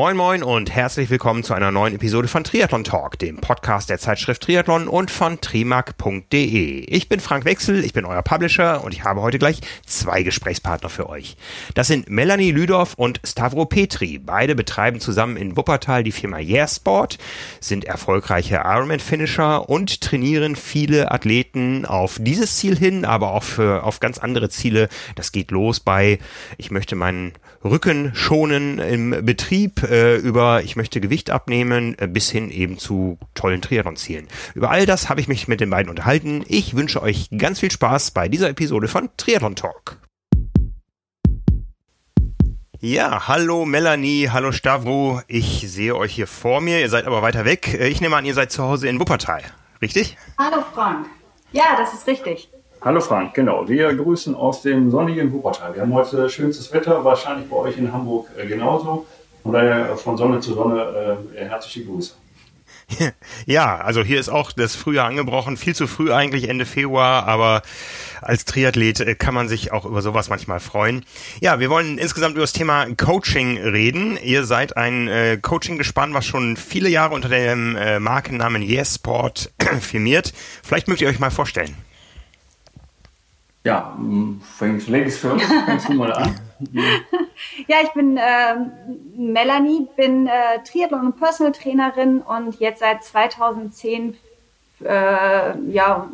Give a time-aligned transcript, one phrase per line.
[0.00, 3.98] Moin Moin und herzlich willkommen zu einer neuen Episode von Triathlon Talk, dem Podcast der
[3.98, 6.86] Zeitschrift Triathlon und von trimark.de.
[6.86, 10.88] Ich bin Frank Wechsel, ich bin euer Publisher und ich habe heute gleich zwei Gesprächspartner
[10.88, 11.36] für euch.
[11.74, 14.18] Das sind Melanie Lüdorf und Stavro Petri.
[14.18, 16.66] Beide betreiben zusammen in Wuppertal die Firma Yeah
[17.60, 24.00] sind erfolgreiche Ironman-Finisher und trainieren viele Athleten auf dieses Ziel hin, aber auch für, auf
[24.00, 24.88] ganz andere Ziele.
[25.14, 26.20] Das geht los bei,
[26.56, 32.30] ich möchte meinen Rücken schonen im Betrieb, äh, über ich möchte Gewicht abnehmen, äh, bis
[32.30, 34.28] hin eben zu tollen Triathlon-Zielen.
[34.54, 36.42] Über all das habe ich mich mit den beiden unterhalten.
[36.48, 39.98] Ich wünsche euch ganz viel Spaß bei dieser Episode von Triathlon Talk.
[42.80, 45.20] Ja, hallo Melanie, hallo Stavro.
[45.28, 47.74] Ich sehe euch hier vor mir, ihr seid aber weiter weg.
[47.74, 49.42] Äh, ich nehme an, ihr seid zu Hause in Wuppertal,
[49.82, 50.16] richtig?
[50.38, 51.06] Hallo Frank.
[51.52, 52.48] Ja, das ist richtig.
[52.82, 53.68] Hallo Frank, genau.
[53.68, 55.74] Wir grüßen aus dem sonnigen Wuppertal.
[55.74, 59.04] Wir haben heute schönstes Wetter, wahrscheinlich bei euch in Hamburg äh, genauso.
[59.42, 62.14] Von daher von Sonne zu Sonne äh, herzliche Grüße.
[63.46, 67.62] Ja, also hier ist auch das Frühjahr angebrochen, viel zu früh eigentlich Ende Februar, aber
[68.22, 71.04] als Triathlet äh, kann man sich auch über sowas manchmal freuen.
[71.40, 74.18] Ja, wir wollen insgesamt über das Thema Coaching reden.
[74.22, 79.52] Ihr seid ein äh, Coaching-Gespann, was schon viele Jahre unter dem äh, Markennamen Yes Sport
[79.80, 80.32] firmiert.
[80.62, 81.76] Vielleicht mögt ihr euch mal vorstellen.
[83.64, 83.96] Ja,
[84.56, 86.40] fängst Ladies first, fängst du mal an.
[87.68, 88.20] ja, ich bin äh,
[89.16, 90.30] Melanie, bin äh,
[90.64, 94.16] Triathlon- und Personal Trainerin und jetzt seit 2010
[94.84, 96.08] äh, ja,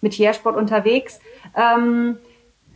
[0.00, 1.20] mit Tiersport unterwegs.
[1.56, 2.18] Ähm,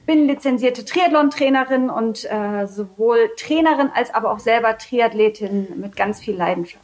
[0.06, 6.34] bin lizenzierte Triathlon-Trainerin und äh, sowohl Trainerin als aber auch selber Triathletin mit ganz viel
[6.34, 6.82] Leidenschaft.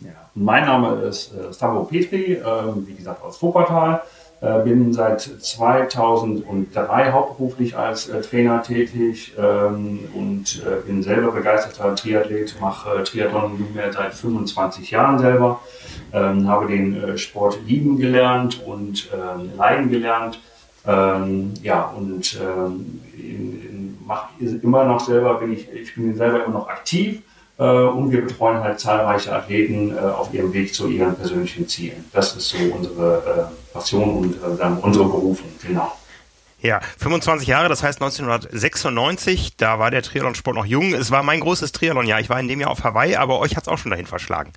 [0.00, 2.42] Ja, mein Name ist äh, Stavro Petri, äh,
[2.86, 4.02] wie gesagt aus Wuppertal.
[4.42, 11.94] Äh, bin seit 2003 hauptberuflich als äh, Trainer tätig ähm, und äh, bin selber begeisterter
[11.94, 15.60] Triathlet, mache Triathlon nunmehr seit 25 Jahren selber,
[16.12, 20.40] ähm, habe den Sport lieben gelernt und ähm, leiden gelernt.
[20.84, 22.40] ja, und
[24.04, 27.22] mache immer noch selber, bin ich, ich bin selber immer noch aktiv
[27.62, 32.04] und wir betreuen halt zahlreiche Athleten äh, auf ihrem Weg zu ihren persönlichen Zielen.
[32.12, 35.92] Das ist so unsere äh, Passion und dann unsere Berufung, genau.
[36.62, 40.94] Ja, 25 Jahre, das heißt 1996, da war der Triathlonsport noch jung.
[40.94, 42.20] Es war mein großes Triathlon-Jahr.
[42.20, 44.52] Ich war in dem Jahr auf Hawaii, aber euch hat es auch schon dahin verschlagen.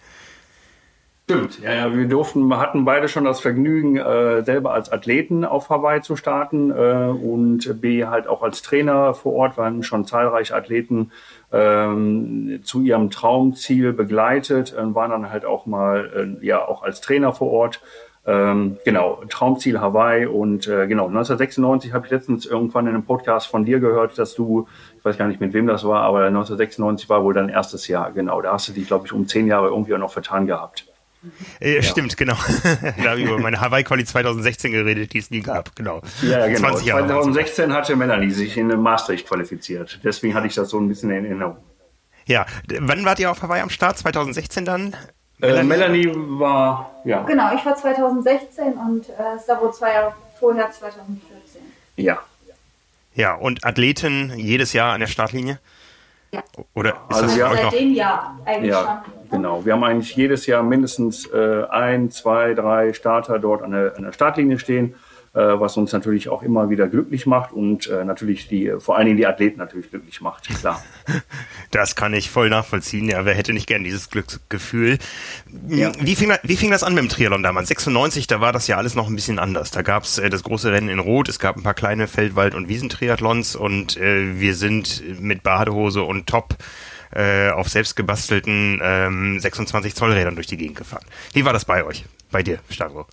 [1.28, 5.44] Stimmt, ja, ja, wir durften, wir hatten beide schon das Vergnügen, äh, selber als Athleten
[5.44, 10.06] auf Hawaii zu starten äh, und B halt auch als Trainer vor Ort, waren schon
[10.06, 11.12] zahlreiche Athleten
[11.52, 17.02] ähm, zu ihrem Traumziel begleitet, äh, waren dann halt auch mal äh, ja auch als
[17.02, 17.82] Trainer vor Ort.
[18.28, 23.48] Ähm, genau, Traumziel Hawaii und äh, genau, 1996 habe ich letztens irgendwann in einem Podcast
[23.48, 27.10] von dir gehört, dass du, ich weiß gar nicht mit wem das war, aber 1996
[27.10, 29.70] war wohl dein erstes Jahr, genau, da hast du dich, glaube ich, um zehn Jahre
[29.70, 30.85] irgendwie auch noch vertan gehabt.
[31.60, 31.82] Äh, ja.
[31.82, 32.36] Stimmt, genau.
[33.04, 36.02] da habe ich über meine Hawaii-Quali 2016 geredet, die es nie gab, genau.
[36.22, 36.76] Ja, genau.
[36.76, 40.00] 2016 hatte Melanie sich in Maastricht qualifiziert.
[40.04, 41.58] Deswegen hatte ich das so ein bisschen in Erinnerung.
[42.26, 42.46] Ja,
[42.80, 43.98] wann wart ihr auf Hawaii am Start?
[43.98, 44.96] 2016 dann?
[45.38, 47.24] Melanie, äh, Melanie war, ja.
[47.24, 51.62] Genau, ich war 2016 und äh, Savo zwei Jahre vorher, 2014.
[51.98, 52.20] Ja.
[53.14, 55.60] Ja, und Athleten jedes Jahr an der Startlinie?
[56.36, 56.44] Ja.
[56.74, 59.30] Oder ist also das ja, seitdem ja eigentlich ja, schon.
[59.32, 63.96] Genau, wir haben eigentlich jedes Jahr mindestens äh, ein, zwei, drei Starter dort an der,
[63.96, 64.96] an der Startlinie stehen.
[65.36, 69.08] Äh, was uns natürlich auch immer wieder glücklich macht und äh, natürlich die, vor allen
[69.08, 70.82] Dingen die Athleten natürlich glücklich macht, klar.
[71.72, 73.10] Das kann ich voll nachvollziehen.
[73.10, 74.98] Ja, wer hätte nicht gern dieses Glücksgefühl?
[75.68, 75.92] Ja.
[76.00, 77.68] Wie, fing, wie fing das an mit dem Triathlon damals?
[77.68, 79.72] 96, da war das ja alles noch ein bisschen anders.
[79.72, 82.56] Da gab es äh, das große Rennen in Rot, es gab ein paar kleine Feldwald-
[82.56, 86.56] und Wiesentriathlons und äh, wir sind mit Badehose und Top
[87.12, 91.04] äh, auf selbst gebastelten ähm, 26 Zoll Rädern durch die Gegend gefahren.
[91.34, 92.06] Wie war das bei euch?
[92.32, 93.06] Bei dir, Stavro?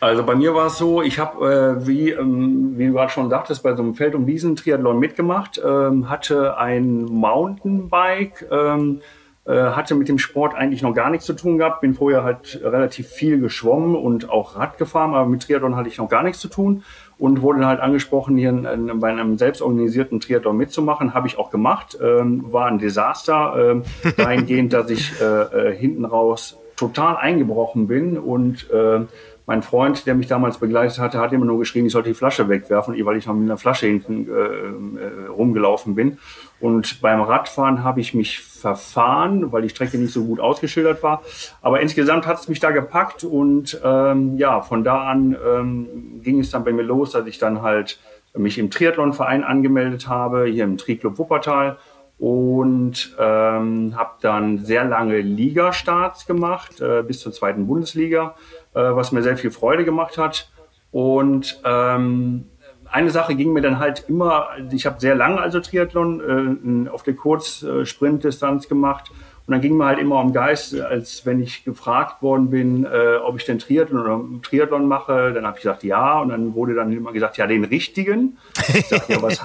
[0.00, 3.30] Also bei mir war es so, ich habe, äh, wie, ähm, wie du gerade schon
[3.30, 9.00] sagtest, bei so einem Feld- und Wiesen-Triathlon mitgemacht, ähm, hatte ein Mountainbike, ähm,
[9.46, 12.60] äh, hatte mit dem Sport eigentlich noch gar nichts zu tun gehabt, bin vorher halt
[12.62, 16.40] relativ viel geschwommen und auch Rad gefahren, aber mit Triathlon hatte ich noch gar nichts
[16.40, 16.82] zu tun
[17.16, 21.14] und wurde dann halt angesprochen, hier in, in, bei einem selbstorganisierten Triathlon mitzumachen.
[21.14, 23.84] Habe ich auch gemacht, ähm, war ein Desaster, ähm,
[24.16, 29.00] dahingehend, dass ich äh, äh, hinten raus total eingebrochen bin und äh,
[29.46, 32.48] mein Freund, der mich damals begleitet hatte, hat immer nur geschrien, ich sollte die Flasche
[32.48, 36.18] wegwerfen, weil ich noch mit einer Flasche hinten äh, äh, rumgelaufen bin.
[36.58, 41.22] Und beim Radfahren habe ich mich verfahren, weil die Strecke nicht so gut ausgeschildert war.
[41.62, 46.40] Aber insgesamt hat es mich da gepackt und ähm, ja, von da an ähm, ging
[46.40, 48.00] es dann bei mir los, dass ich dann halt
[48.34, 51.78] mich im Triathlonverein angemeldet habe, hier im Triclub Wuppertal
[52.18, 58.34] und ähm, habe dann sehr lange Ligastarts gemacht, äh, bis zur zweiten Bundesliga,
[58.80, 60.50] was mir sehr viel Freude gemacht hat.
[60.90, 62.46] Und ähm,
[62.90, 67.02] eine Sache ging mir dann halt immer, ich habe sehr lange also Triathlon äh, auf
[67.02, 69.10] der Kurzsprintdistanz gemacht
[69.46, 73.18] und dann ging mir halt immer um Geist, als wenn ich gefragt worden bin, äh,
[73.24, 75.32] ob ich den Triathlon oder Triathlon mache.
[75.32, 76.18] Dann habe ich gesagt, ja.
[76.20, 78.38] Und dann wurde dann immer gesagt, ja, den richtigen.
[78.74, 79.40] Ich sag, ja, was,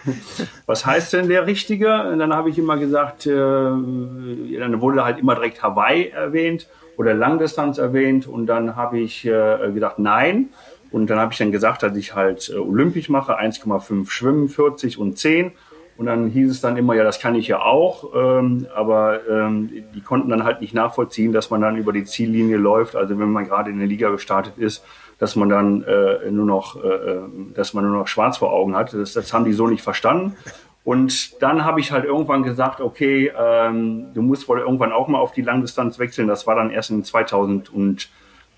[0.66, 2.10] was heißt denn der richtige?
[2.10, 6.68] Und dann habe ich immer gesagt, äh, dann wurde halt immer direkt Hawaii erwähnt
[7.00, 8.26] oder Langdistanz erwähnt.
[8.26, 10.50] Und dann habe ich äh, gedacht, nein.
[10.90, 14.98] Und dann habe ich dann gesagt, dass ich halt äh, olympisch mache, 1,5 Schwimmen, 40
[14.98, 15.52] und 10.
[15.96, 19.70] Und dann hieß es dann immer, ja, das kann ich ja auch, ähm, aber ähm,
[19.94, 22.96] die konnten dann halt nicht nachvollziehen, dass man dann über die Ziellinie läuft.
[22.96, 24.84] Also wenn man gerade in der Liga gestartet ist,
[25.18, 27.20] dass man dann äh, nur noch, äh, äh,
[27.54, 28.92] dass man nur noch schwarz vor Augen hat.
[28.92, 30.36] Das, das haben die so nicht verstanden.
[30.90, 35.20] Und dann habe ich halt irgendwann gesagt, okay, ähm, du musst wohl irgendwann auch mal
[35.20, 36.26] auf die Langdistanz wechseln.
[36.26, 38.08] Das war dann erst in 2000 und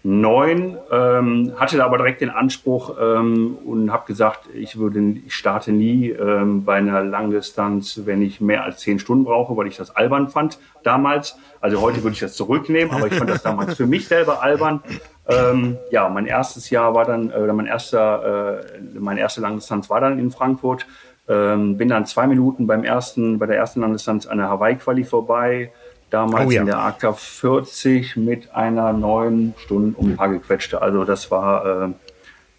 [0.02, 5.34] neun, ähm, hatte da aber direkt den Anspruch ähm, und habe gesagt, ich würde, ich
[5.34, 9.76] starte nie ähm, bei einer Langdistanz, wenn ich mehr als zehn Stunden brauche, weil ich
[9.76, 11.36] das albern fand damals.
[11.60, 14.82] Also heute würde ich das zurücknehmen, aber ich fand das damals für mich selber albern.
[15.28, 20.00] Ähm, ja, mein erstes Jahr war dann, äh, mein erster, äh, meine erste Langdistanz war
[20.00, 20.86] dann in Frankfurt.
[21.28, 25.70] Ähm, bin dann zwei Minuten beim ersten, bei der ersten Langdistanz an der Hawaii-Quali vorbei
[26.12, 26.60] damals oh, ja.
[26.60, 30.82] in der AK 40 mit einer neun Stunden um ein paar gequetschte.
[30.82, 31.88] Also das war, äh,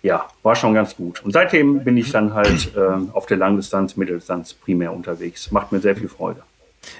[0.02, 1.24] ja, war schon ganz gut.
[1.24, 5.52] Und seitdem bin ich dann halt äh, auf der Langdistanz, Mitteldistanz primär unterwegs.
[5.52, 6.42] Macht mir sehr viel Freude.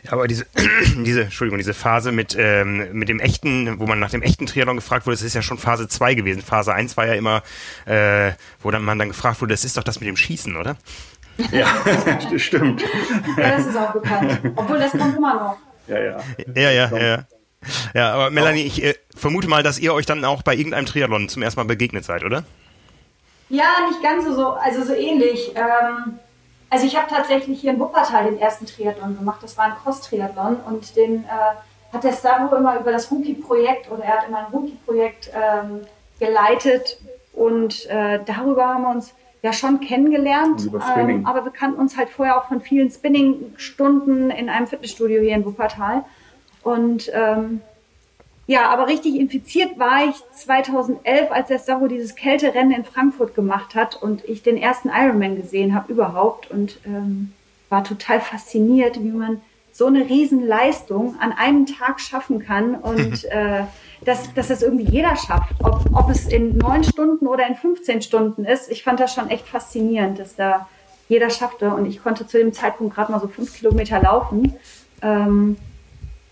[0.04, 0.46] Ja, aber diese,
[1.06, 4.78] diese, Entschuldigung, diese Phase mit, ähm, mit dem echten, wo man nach dem echten Triathlon
[4.78, 6.42] gefragt wurde, das ist ja schon Phase 2 gewesen.
[6.42, 7.44] Phase 1 war ja immer,
[7.86, 8.32] äh,
[8.62, 10.78] wo dann man dann gefragt wurde, das ist doch das mit dem Schießen, oder?
[11.52, 11.68] Ja,
[12.32, 12.84] das stimmt.
[13.38, 14.40] Ja, das ist auch bekannt.
[14.56, 15.58] Obwohl, das kommt immer noch.
[15.88, 16.18] Ja, ja.
[16.56, 17.24] Ja, ja, ja.
[17.94, 21.30] Ja, aber Melanie, ich äh, vermute mal, dass ihr euch dann auch bei irgendeinem Triathlon
[21.30, 22.44] zum ersten Mal begegnet seid, oder?
[23.50, 25.52] Ja, nicht ganz so, also so ähnlich.
[25.56, 26.20] Ähm,
[26.70, 29.42] also ich habe tatsächlich hier in Wuppertal den ersten Triathlon gemacht.
[29.44, 34.04] Das war ein Cross-Triathlon und den äh, hat der Savo immer über das Rookie-Projekt oder
[34.04, 35.82] er hat immer ein Rookie-Projekt ähm,
[36.20, 36.98] geleitet
[37.34, 42.10] und äh, darüber haben wir uns ja schon kennengelernt, ähm, aber wir kannten uns halt
[42.10, 46.06] vorher auch von vielen Spinning-Stunden in einem Fitnessstudio hier in Wuppertal.
[46.64, 47.60] Und ähm,
[48.48, 53.76] ja, aber richtig infiziert war ich 2011, als der Saru dieses Kälterennen in Frankfurt gemacht
[53.76, 57.34] hat und ich den ersten Ironman gesehen habe überhaupt und ähm,
[57.68, 59.42] war total fasziniert, wie man
[59.74, 63.64] so eine Riesenleistung an einem Tag schaffen kann und äh,
[64.06, 65.54] dass, dass das irgendwie jeder schafft.
[65.64, 68.72] Ob, ob es in neun Stunden oder in 15 Stunden ist.
[68.72, 70.68] Ich fand das schon echt faszinierend, dass da
[71.10, 71.70] jeder schaffte.
[71.70, 74.54] Und ich konnte zu dem Zeitpunkt gerade mal so fünf Kilometer laufen.
[75.02, 75.58] Ähm,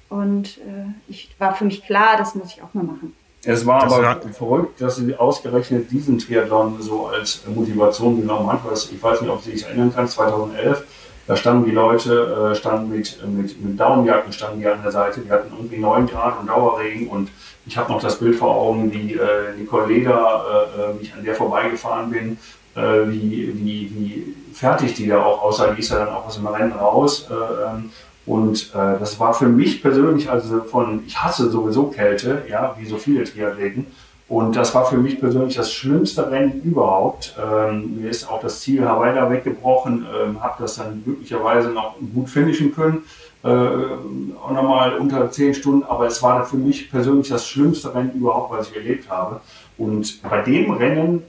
[0.09, 3.15] und äh, ich war für mich klar, das muss ich auch mal machen.
[3.43, 8.51] Es war das aber war verrückt, dass sie ausgerechnet diesen Triathlon so als Motivation genommen
[8.51, 8.59] hat.
[8.71, 10.85] Ich weiß nicht, ob Sie sich erinnern kann, 2011
[11.27, 15.21] da standen die Leute, äh, standen mit, mit, mit Daunenjacken standen die an der Seite,
[15.21, 17.29] die hatten irgendwie 9 Grad und Dauerregen und
[17.65, 21.23] ich habe noch das Bild vor Augen, wie äh, Nicole Leder, äh, äh, ich an
[21.23, 22.37] der vorbeigefahren bin,
[22.75, 25.71] äh, wie, wie, wie fertig die da auch aussah.
[25.73, 27.27] Die ist ja dann auch aus dem Rennen raus.
[27.29, 27.91] Äh, ähm,
[28.25, 32.85] und äh, das war für mich persönlich, also von, ich hasse sowieso Kälte, ja, wie
[32.85, 33.87] so viele Triathleten.
[34.27, 37.35] Und das war für mich persönlich das schlimmste Rennen überhaupt.
[37.37, 41.95] Ähm, mir ist auch das Ziel Hawaii da weggebrochen, ähm, habe das dann glücklicherweise noch
[42.13, 43.03] gut finishen können
[43.43, 48.13] äh, auch nochmal unter zehn Stunden, aber es war für mich persönlich das schlimmste Rennen
[48.13, 49.41] überhaupt, was ich erlebt habe.
[49.77, 51.23] Und bei dem Rennen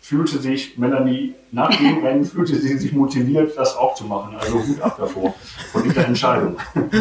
[0.00, 4.36] fühlte sich Melanie, nach dem Rennen fühlte sie sich motiviert, das auch zu machen.
[4.36, 5.34] Also Hut ab davor,
[5.72, 6.56] von dieser Entscheidung.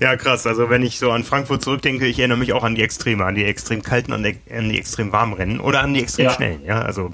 [0.00, 0.46] Ja, krass.
[0.46, 3.34] Also wenn ich so an Frankfurt zurückdenke, ich erinnere mich auch an die Extreme, an
[3.34, 6.32] die extrem kalten, an die, an die extrem warmen Rennen oder an die extrem ja.
[6.32, 6.64] schnellen.
[6.64, 7.10] Ja, also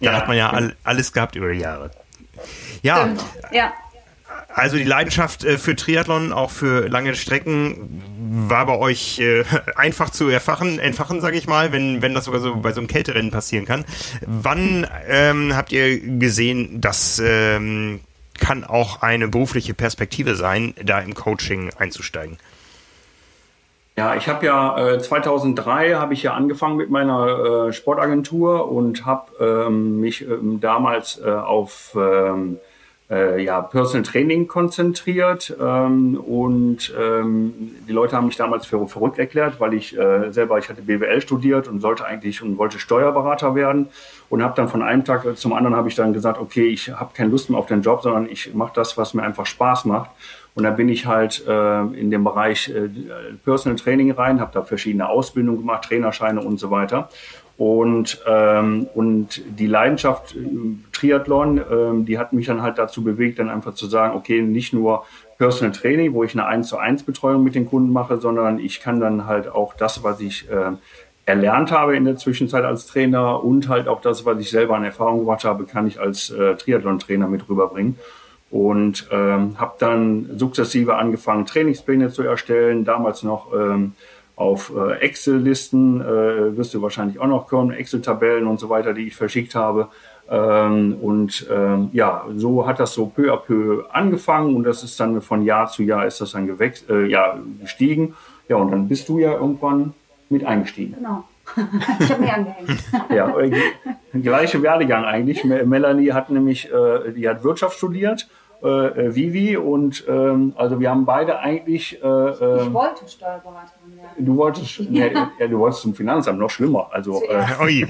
[0.00, 1.90] da ja, hat man ja all, alles gehabt über die Jahre.
[2.82, 3.02] Ja.
[3.02, 3.24] Stimmt.
[3.52, 3.72] Ja.
[4.52, 8.02] Also die Leidenschaft äh, für Triathlon, auch für lange Strecken,
[8.48, 9.44] war bei euch äh,
[9.76, 12.88] einfach zu erfachen, entfachen, sage ich mal, wenn, wenn das sogar so bei so einem
[12.88, 13.84] Kälterennen passieren kann.
[14.26, 18.00] Wann ähm, habt ihr gesehen, das ähm,
[18.38, 22.38] kann auch eine berufliche Perspektive sein, da im Coaching einzusteigen?
[23.96, 29.04] Ja, ich habe ja äh, 2003 habe ich ja angefangen mit meiner äh, Sportagentur und
[29.04, 32.58] habe ähm, mich ähm, damals äh, auf ähm,
[33.10, 39.18] äh, ja, Personal Training konzentriert ähm, und ähm, die Leute haben mich damals für verrückt
[39.18, 43.54] erklärt, weil ich äh, selber, ich hatte BWL studiert und sollte eigentlich und wollte Steuerberater
[43.54, 43.88] werden
[44.28, 47.10] und habe dann von einem Tag zum anderen habe ich dann gesagt, okay, ich habe
[47.12, 50.10] keine Lust mehr auf den Job, sondern ich mache das, was mir einfach Spaß macht.
[50.54, 52.88] Und dann bin ich halt äh, in den Bereich äh,
[53.44, 57.08] Personal Training rein, habe da verschiedene Ausbildungen gemacht, Trainerscheine und so weiter.
[57.60, 63.38] Und, ähm, und die Leidenschaft im Triathlon, ähm, die hat mich dann halt dazu bewegt,
[63.38, 65.04] dann einfach zu sagen, okay, nicht nur
[65.36, 68.80] Personal Training, wo ich eine 1 zu 1 Betreuung mit den Kunden mache, sondern ich
[68.80, 70.72] kann dann halt auch das, was ich äh,
[71.26, 74.84] erlernt habe in der Zwischenzeit als Trainer und halt auch das, was ich selber an
[74.84, 77.98] Erfahrung gemacht habe, kann ich als äh, Triathlon-Trainer mit rüberbringen.
[78.50, 83.92] Und ähm, habe dann sukzessive angefangen, Trainingspläne zu erstellen, damals noch ähm,
[84.40, 89.08] auf äh, Excel-Listen, äh, wirst du wahrscheinlich auch noch kommen, Excel-Tabellen und so weiter, die
[89.08, 89.88] ich verschickt habe.
[90.30, 94.98] Ähm, und ähm, ja, so hat das so peu à peu angefangen und das ist
[94.98, 98.14] dann von Jahr zu Jahr ist das dann gewächst, äh, ja, gestiegen.
[98.48, 99.92] Ja, und dann bist du ja irgendwann
[100.30, 100.94] mit eingestiegen.
[100.94, 101.24] Genau.
[102.00, 102.82] ich habe mir angehängt.
[103.14, 105.44] ja, äh, gleiche Werdegang eigentlich.
[105.44, 108.28] Melanie hat nämlich, äh, die hat Wirtschaft studiert
[108.62, 111.94] äh, äh, Vivi und ähm, also wir haben beide eigentlich.
[111.94, 114.26] Äh, ich ähm, wollte Steuerberaterin werden.
[114.26, 114.84] Du wolltest, ja.
[114.90, 116.88] Nee, ja, du wolltest zum Finanzamt, noch schlimmer.
[116.92, 117.86] Also, äh,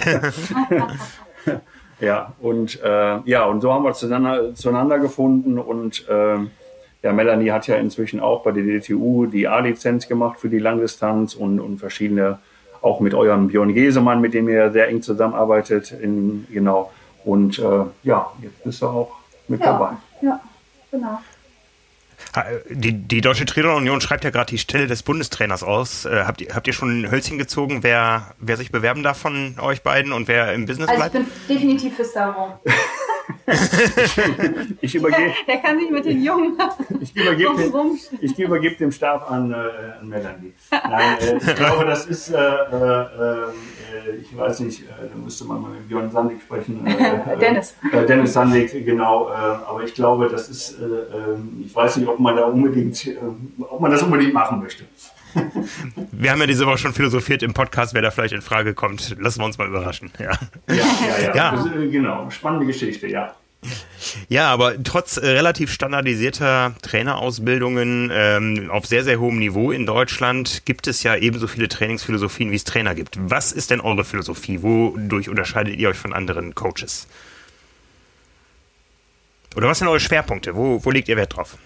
[2.00, 6.36] ja, und äh, ja, und so haben wir zueinander, zueinander gefunden und äh,
[7.02, 11.34] ja, Melanie hat ja inzwischen auch bei der DTU die A-Lizenz gemacht für die Langdistanz
[11.34, 12.38] und, und verschiedene,
[12.82, 16.92] auch mit eurem Björn Gesemann, mit dem ihr sehr eng zusammenarbeitet, in, genau.
[17.24, 19.10] Und äh, ja, jetzt bist du auch
[19.48, 19.96] mit ja, dabei.
[20.20, 20.40] Ja.
[20.90, 21.20] Genau.
[22.68, 26.04] Die, die Deutsche Trainerunion schreibt ja gerade die Stelle des Bundestrainers aus.
[26.04, 29.58] Äh, habt, ihr, habt ihr schon ein Hölzchen gezogen, wer, wer sich bewerben darf von
[29.58, 31.14] euch beiden und wer im Business also bleibt?
[31.14, 32.52] Ich bin definitiv für Sauron.
[34.80, 35.32] ich übergebe.
[35.46, 36.58] Der kann sich mit den Jungen.
[37.00, 39.54] Ich übergebe den, ich übergebe den Stab an, äh,
[40.00, 40.52] an Melanie.
[40.70, 45.44] Nein, äh, ich glaube, das ist, äh, äh, äh ich weiß nicht, äh, da müsste
[45.44, 46.84] man mal mit Björn Sandig sprechen.
[47.40, 47.74] Dennis.
[48.08, 49.28] Dennis Sandig, genau.
[49.28, 53.08] aber ich glaube, das ist, ähm, ich weiß nicht, ob man da unbedingt,
[53.58, 54.84] ob man das unbedingt machen möchte.
[56.12, 59.16] Wir haben ja diese Woche schon philosophiert im Podcast, wer da vielleicht in Frage kommt.
[59.18, 60.10] Lassen wir uns mal überraschen.
[60.18, 60.32] Ja,
[60.68, 61.18] ja, ja.
[61.18, 61.34] ja.
[61.34, 61.50] ja.
[61.52, 63.34] Das, genau, spannende Geschichte, ja.
[64.28, 70.62] Ja, aber trotz äh, relativ standardisierter Trainerausbildungen ähm, auf sehr, sehr hohem Niveau in Deutschland
[70.64, 73.18] gibt es ja ebenso viele Trainingsphilosophien, wie es Trainer gibt.
[73.20, 74.62] Was ist denn eure Philosophie?
[74.62, 77.06] Wodurch unterscheidet ihr euch von anderen Coaches?
[79.56, 80.56] Oder was sind eure Schwerpunkte?
[80.56, 81.58] Wo, wo legt ihr Wert drauf?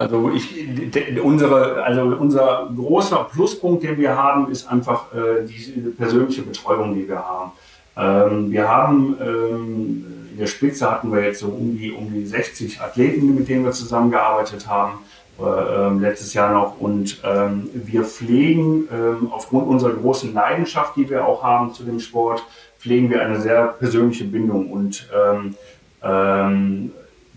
[0.00, 6.40] Also, ich, unsere, also unser großer Pluspunkt, den wir haben, ist einfach äh, die persönliche
[6.40, 7.52] Betreuung, die wir haben.
[7.98, 12.24] Ähm, wir haben ähm, in der Spitze hatten wir jetzt so um die, um die
[12.24, 15.00] 60 Athleten, mit denen wir zusammengearbeitet haben,
[15.38, 16.80] äh, ähm, letztes Jahr noch.
[16.80, 22.00] Und ähm, wir pflegen ähm, aufgrund unserer großen Leidenschaft, die wir auch haben zu dem
[22.00, 22.42] Sport,
[22.78, 24.70] pflegen wir eine sehr persönliche Bindung.
[24.70, 25.56] Und ähm,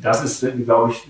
[0.03, 1.07] das ist, glaube ich,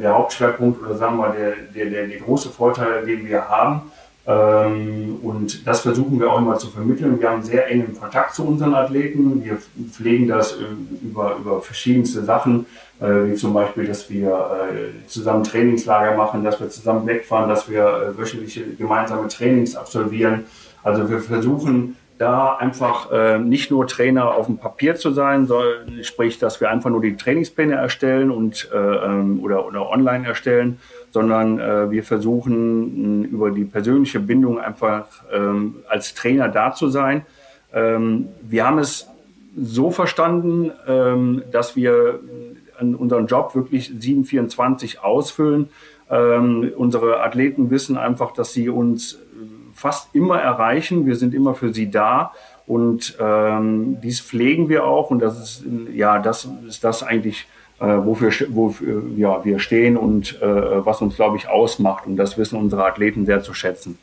[0.00, 3.82] der Hauptschwerpunkt oder sagen wir der, der, der, der große Vorteil, den wir haben.
[4.26, 7.20] Ähm, und das versuchen wir auch immer zu vermitteln.
[7.20, 9.44] Wir haben sehr engen Kontakt zu unseren Athleten.
[9.44, 9.58] Wir
[9.90, 10.64] pflegen das äh,
[11.02, 12.66] über, über verschiedenste Sachen,
[13.00, 17.68] äh, wie zum Beispiel, dass wir äh, zusammen Trainingslager machen, dass wir zusammen wegfahren, dass
[17.68, 20.44] wir wöchentliche gemeinsame Trainings absolvieren.
[20.82, 25.86] Also wir versuchen da einfach äh, nicht nur Trainer auf dem Papier zu sein, soll,
[26.02, 30.78] sprich, dass wir einfach nur die Trainingspläne erstellen und äh, ähm, oder, oder online erstellen,
[31.10, 37.26] sondern äh, wir versuchen über die persönliche Bindung einfach ähm, als Trainer da zu sein.
[37.72, 39.08] Ähm, wir haben es
[39.58, 42.20] so verstanden, ähm, dass wir
[42.78, 45.70] unseren Job wirklich 724 ausfüllen.
[46.10, 49.18] Ähm, unsere Athleten wissen einfach, dass sie uns
[49.76, 51.06] fast immer erreichen.
[51.06, 52.32] Wir sind immer für sie da
[52.66, 57.46] und ähm, dies pflegen wir auch und das ist ja das ist das eigentlich
[57.78, 62.38] äh, wofür, wofür ja, wir stehen und äh, was uns glaube ich ausmacht und das
[62.38, 63.98] wissen unsere Athleten sehr zu schätzen.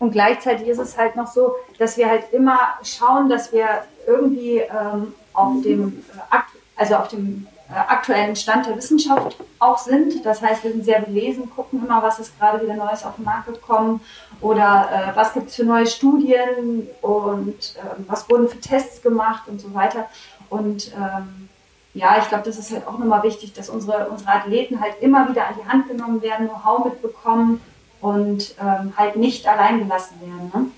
[0.00, 3.66] Und gleichzeitig ist es halt noch so, dass wir halt immer schauen, dass wir
[4.06, 6.36] irgendwie ähm, auf dem äh,
[6.76, 10.24] also auf dem aktuellen Stand der Wissenschaft auch sind.
[10.24, 13.24] Das heißt, wir sind sehr belesen, gucken immer, was ist gerade wieder Neues auf den
[13.24, 14.00] Markt gekommen
[14.40, 19.44] oder äh, was gibt es für neue Studien und äh, was wurden für Tests gemacht
[19.46, 20.06] und so weiter.
[20.50, 21.48] Und ähm,
[21.94, 25.28] ja, ich glaube, das ist halt auch nochmal wichtig, dass unsere, unsere Athleten halt immer
[25.28, 27.60] wieder an die Hand genommen werden, Know-how mitbekommen
[28.00, 30.52] und ähm, halt nicht allein gelassen werden.
[30.52, 30.70] Ne?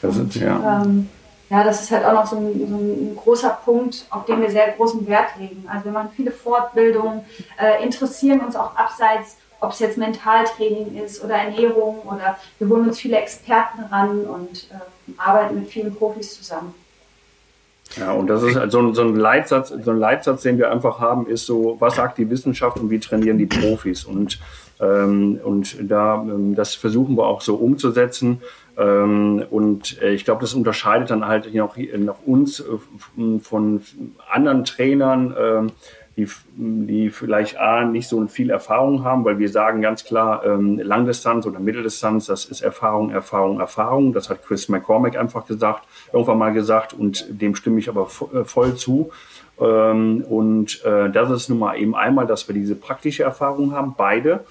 [0.00, 0.82] Das sind ja.
[0.82, 1.08] Ähm,
[1.50, 4.50] ja, das ist halt auch noch so ein, so ein, großer Punkt, auf den wir
[4.50, 5.64] sehr großen Wert legen.
[5.70, 7.24] Also wir machen viele Fortbildungen,
[7.60, 12.88] äh, interessieren uns auch abseits, ob es jetzt Mentaltraining ist oder Ernährung oder wir holen
[12.88, 16.74] uns viele Experten ran und äh, arbeiten mit vielen Profis zusammen.
[17.96, 20.98] Ja, und das ist so ein, so ein Leitsatz, so ein Leitsatz, den wir einfach
[20.98, 24.04] haben, ist so, was sagt die Wissenschaft und wie trainieren die Profis?
[24.04, 24.40] Und,
[24.80, 28.40] ähm, und da, ähm, das versuchen wir auch so umzusetzen.
[28.76, 33.82] Ähm, und äh, ich glaube, das unterscheidet dann halt noch, noch uns äh, von
[34.30, 35.72] anderen Trainern, ähm,
[36.16, 40.78] die, die vielleicht A, nicht so viel Erfahrung haben, weil wir sagen ganz klar, ähm,
[40.78, 44.12] Langdistanz oder Mitteldistanz, das ist Erfahrung, Erfahrung, Erfahrung.
[44.12, 48.44] Das hat Chris McCormack einfach gesagt, irgendwann mal gesagt und dem stimme ich aber äh,
[48.44, 49.10] voll zu.
[49.56, 54.44] und das ist nun mal eben einmal, dass wir diese praktische Erfahrung haben, beide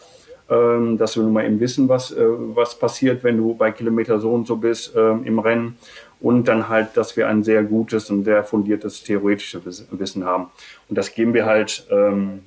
[0.98, 4.32] dass wir nun mal eben wissen, was, äh, was passiert, wenn du bei Kilometer so
[4.32, 5.78] und so bist äh, im Rennen.
[6.20, 10.48] Und dann halt, dass wir ein sehr gutes und sehr fundiertes theoretisches Wissen haben.
[10.88, 12.40] Und das geben wir halt ähm,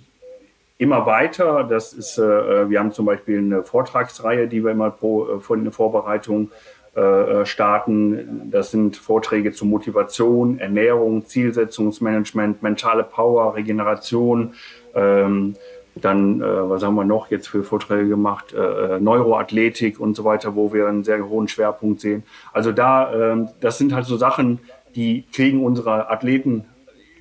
[0.79, 1.65] immer weiter.
[1.65, 5.57] Das ist, äh, wir haben zum Beispiel eine Vortragsreihe, die wir immer pro, äh, vor
[5.57, 6.51] der Vorbereitung
[6.95, 8.51] äh, starten.
[8.51, 14.55] Das sind Vorträge zu Motivation, Ernährung, Zielsetzungsmanagement, mentale Power, Regeneration,
[14.95, 15.57] ähm,
[16.01, 18.53] dann, äh, was haben wir noch jetzt für Vorträge gemacht?
[18.53, 22.23] Äh, äh, Neuroathletik und so weiter, wo wir einen sehr hohen Schwerpunkt sehen.
[22.53, 24.61] Also da, äh, das sind halt so Sachen,
[24.95, 26.65] die kriegen unsere Athleten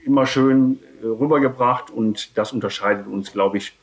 [0.06, 3.74] immer schön äh, rübergebracht und das unterscheidet uns, glaube ich,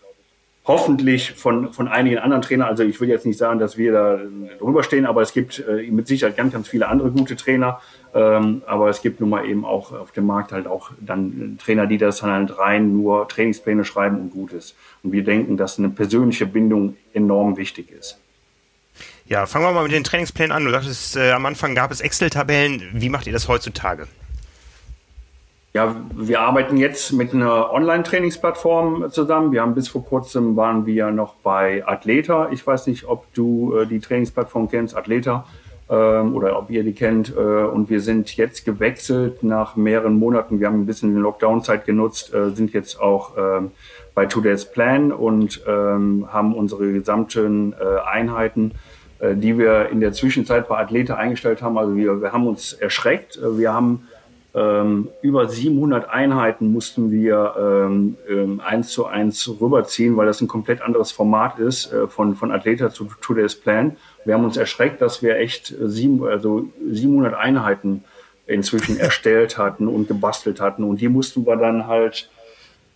[0.65, 2.69] hoffentlich von, von einigen anderen Trainern.
[2.69, 4.21] Also ich will jetzt nicht sagen, dass wir da
[4.61, 7.81] drüber stehen, aber es gibt äh, mit Sicherheit ganz, ganz viele andere gute Trainer.
[8.15, 11.87] Ähm, aber es gibt nun mal eben auch auf dem Markt halt auch dann Trainer,
[11.87, 14.77] die das dann halt rein nur Trainingspläne schreiben und gut ist.
[15.03, 18.19] Und wir denken, dass eine persönliche Bindung enorm wichtig ist.
[19.27, 20.65] Ja, fangen wir mal mit den Trainingsplänen an.
[20.65, 22.83] Du sagtest, äh, am Anfang gab es Excel-Tabellen.
[22.93, 24.07] Wie macht ihr das heutzutage?
[25.75, 29.53] Ja, wir arbeiten jetzt mit einer Online-Trainingsplattform zusammen.
[29.53, 32.51] Wir haben bis vor kurzem waren wir noch bei Athleta.
[32.51, 35.47] Ich weiß nicht, ob du äh, die Trainingsplattform kennst, Athleta,
[35.89, 37.35] ähm, oder ob ihr die kennt.
[37.35, 40.61] Äh, und wir sind jetzt gewechselt nach mehreren Monaten.
[40.61, 43.63] Wir haben ein bisschen die Lockdown-Zeit genutzt, äh, sind jetzt auch äh,
[44.15, 48.73] bei Today's Plan und ähm, haben unsere gesamten äh, Einheiten
[49.21, 51.79] äh, die wir in der Zwischenzeit bei Athleta eingestellt haben.
[51.79, 53.41] Also wir, wir haben uns erschreckt.
[53.41, 54.07] Wir haben
[54.55, 60.49] ähm, über 700 Einheiten mussten wir ähm, ähm, eins zu eins rüberziehen, weil das ein
[60.49, 63.97] komplett anderes Format ist äh, von, von Athleta zu Today's Plan.
[64.27, 68.05] Wir haben uns erschreckt, dass wir echt sieben, also 700 Einheiten
[68.47, 70.85] inzwischen erstellt hatten und gebastelt hatten.
[70.85, 72.29] Und die mussten wir dann halt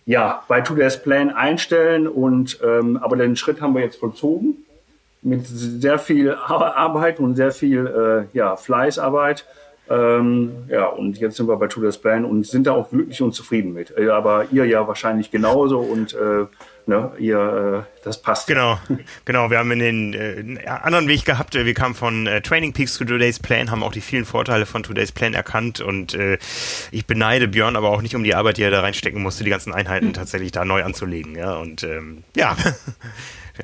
[0.05, 2.07] ja, bei Today's Plan einstellen.
[2.07, 4.63] Und, ähm, aber den Schritt haben wir jetzt vollzogen
[5.23, 7.87] mit sehr viel Arbeit und sehr viel
[8.33, 9.45] äh, ja, Fleißarbeit.
[9.89, 13.33] Ähm, ja, und jetzt sind wir bei Tudor's Plan und sind da auch glücklich und
[13.33, 13.97] zufrieden mit.
[13.97, 16.45] Äh, aber ihr ja wahrscheinlich genauso und äh,
[16.87, 18.47] ne, ihr, äh, das passt.
[18.47, 18.77] Genau,
[19.25, 19.49] genau.
[19.49, 20.13] Wir haben in den
[20.57, 21.53] äh, anderen Weg gehabt.
[21.53, 24.83] Wir kamen von äh, Training Peaks zu Today's Plan, haben auch die vielen Vorteile von
[24.83, 26.37] Today's Plan erkannt und äh,
[26.91, 29.49] ich beneide Björn aber auch nicht um die Arbeit, die er da reinstecken musste, die
[29.49, 30.13] ganzen Einheiten mhm.
[30.13, 31.35] tatsächlich da neu anzulegen.
[31.35, 32.55] Ja, und ähm, ja.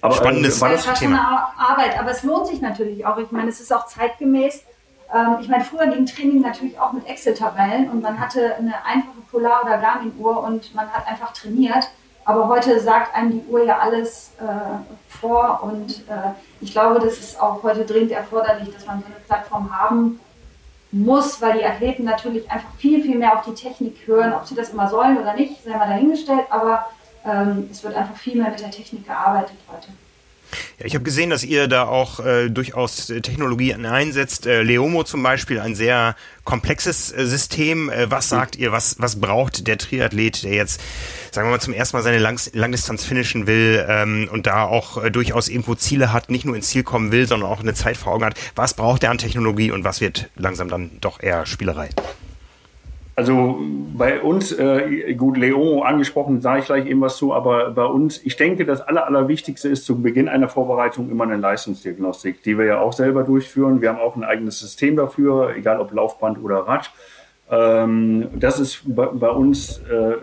[0.02, 1.54] Aber, Spannendes äh, war das Thema.
[1.58, 3.18] Arbeit, aber es lohnt sich natürlich auch.
[3.20, 4.64] Ich meine, es ist auch zeitgemäß
[5.14, 9.22] ähm, ich meine, früher ging Training natürlich auch mit Excel-Tabellen und man hatte eine einfache
[9.30, 11.90] Polar- oder Garmin-Uhr und man hat einfach trainiert.
[12.26, 14.44] Aber heute sagt einem die Uhr ja alles äh,
[15.08, 19.16] vor und äh, ich glaube, das ist auch heute dringend erforderlich, dass man so eine
[19.28, 20.20] Plattform haben
[20.92, 24.34] muss, weil die Athleten natürlich einfach viel, viel mehr auf die Technik hören.
[24.34, 26.88] Ob sie das immer sollen oder nicht, sei mal dahingestellt, aber
[27.26, 29.88] ähm, es wird einfach viel mehr mit der Technik gearbeitet heute.
[30.80, 34.46] Ja, ich habe gesehen, dass ihr da auch äh, durchaus äh, Technologien einsetzt.
[34.46, 37.90] Äh, Leomo zum Beispiel, ein sehr komplexes äh, System.
[37.90, 40.82] Äh, was sagt ihr, was, was braucht der Triathlet, der jetzt,
[41.32, 45.04] sagen wir mal, zum ersten Mal seine Lang Langdistanz finishen will ähm, und da auch
[45.04, 47.98] äh, durchaus irgendwo Ziele hat, nicht nur ins Ziel kommen will, sondern auch eine Zeit
[47.98, 48.36] vor Augen hat.
[48.56, 51.90] Was braucht er an Technologie und was wird langsam dann doch eher Spielerei?
[53.16, 53.60] Also
[53.96, 58.20] bei uns, äh, gut, Leon angesprochen, sage ich gleich eben was zu, aber bei uns,
[58.26, 62.66] ich denke, das Aller, Allerwichtigste ist zu Beginn einer Vorbereitung immer eine Leistungsdiagnostik, die wir
[62.66, 63.82] ja auch selber durchführen.
[63.82, 66.92] Wir haben auch ein eigenes System dafür, egal ob Laufband oder Rad.
[67.52, 70.16] Ähm, das ist bei, bei uns äh,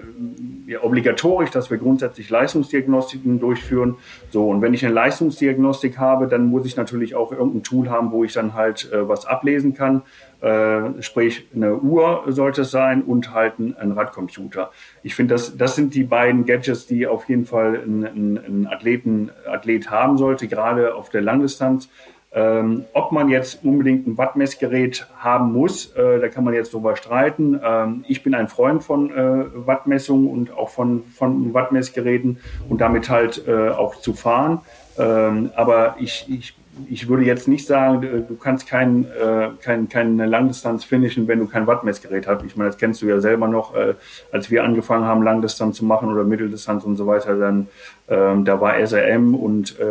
[0.66, 3.96] ja, obligatorisch, dass wir grundsätzlich Leistungsdiagnostiken durchführen.
[4.31, 8.11] So, und wenn ich eine Leistungsdiagnostik habe, dann muss ich natürlich auch irgendein Tool haben,
[8.11, 10.03] wo ich dann halt äh, was ablesen kann.
[10.40, 14.70] Äh, sprich, eine Uhr sollte es sein und halt ein, ein Radcomputer.
[15.03, 18.66] Ich finde, das, das sind die beiden Gadgets, die auf jeden Fall ein, ein, ein
[18.66, 21.88] Athleten, Athlet haben sollte, gerade auf der Langdistanz.
[22.33, 26.94] Ähm, ob man jetzt unbedingt ein Wattmessgerät haben muss, äh, da kann man jetzt drüber
[26.94, 27.59] streiten.
[27.62, 33.11] Ähm, ich bin ein Freund von äh, Wattmessungen und auch von, von Wattmessgeräten und damit
[33.11, 34.61] halt äh, auch zu fahren.
[34.96, 36.55] Ähm, aber ich, ich
[36.88, 41.47] ich würde jetzt nicht sagen, du kannst kein, äh, kein, keine Langdistanz finishen, wenn du
[41.47, 42.45] kein Wattmessgerät hast.
[42.45, 43.95] Ich meine, das kennst du ja selber noch, äh,
[44.33, 47.69] als wir angefangen haben, Langdistanz zu machen oder Mitteldistanz und so weiter, dann
[48.09, 49.85] ähm, da war SRM und äh,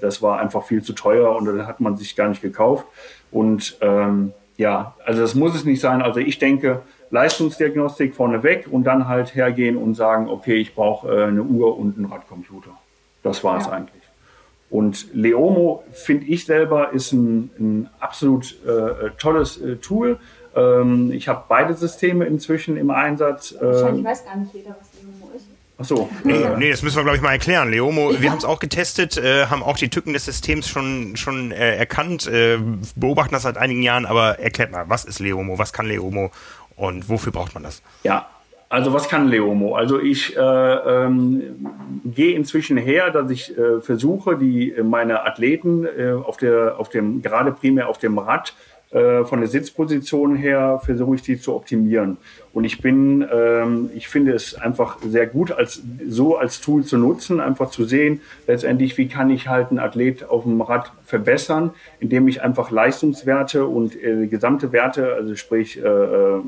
[0.00, 2.86] das war einfach viel zu teuer und dann hat man sich gar nicht gekauft.
[3.30, 6.02] Und ähm, ja, also das muss es nicht sein.
[6.02, 11.24] Also ich denke, Leistungsdiagnostik vorneweg und dann halt hergehen und sagen, okay, ich brauche äh,
[11.24, 12.70] eine Uhr und einen Radcomputer.
[13.22, 13.72] Das war es ja.
[13.72, 14.01] eigentlich.
[14.72, 20.18] Und Leomo, finde ich selber, ist ein, ein absolut äh, tolles äh, Tool.
[20.56, 23.54] Ähm, ich habe beide Systeme inzwischen im Einsatz.
[23.60, 25.44] Wahrscheinlich ähm, weiß gar nicht jeder, was Leomo ist.
[25.76, 26.08] Ach so.
[26.24, 27.70] Äh, nee, das müssen wir, glaube ich, mal erklären.
[27.70, 31.52] Leomo, wir haben es auch getestet, äh, haben auch die Tücken des Systems schon, schon
[31.52, 32.58] äh, erkannt, äh,
[32.96, 36.30] beobachten das seit einigen Jahren, aber erklärt mal, was ist Leomo, was kann Leomo
[36.76, 37.82] und wofür braucht man das?
[38.04, 38.26] Ja,
[38.72, 39.74] also was kann Leomo?
[39.74, 41.66] Also ich äh, ähm,
[42.06, 47.20] gehe inzwischen her, dass ich äh, versuche, die meine Athleten äh, auf der auf dem
[47.20, 48.54] gerade primär auf dem Rad
[48.90, 52.16] äh, von der Sitzposition her versuche ich die zu optimieren.
[52.52, 56.98] Und ich bin, ähm, ich finde es einfach sehr gut, als so als Tool zu
[56.98, 61.70] nutzen, einfach zu sehen, letztendlich, wie kann ich halt einen Athlet auf dem Rad verbessern,
[62.00, 66.40] indem ich einfach Leistungswerte und äh, gesamte Werte, also sprich äh, äh,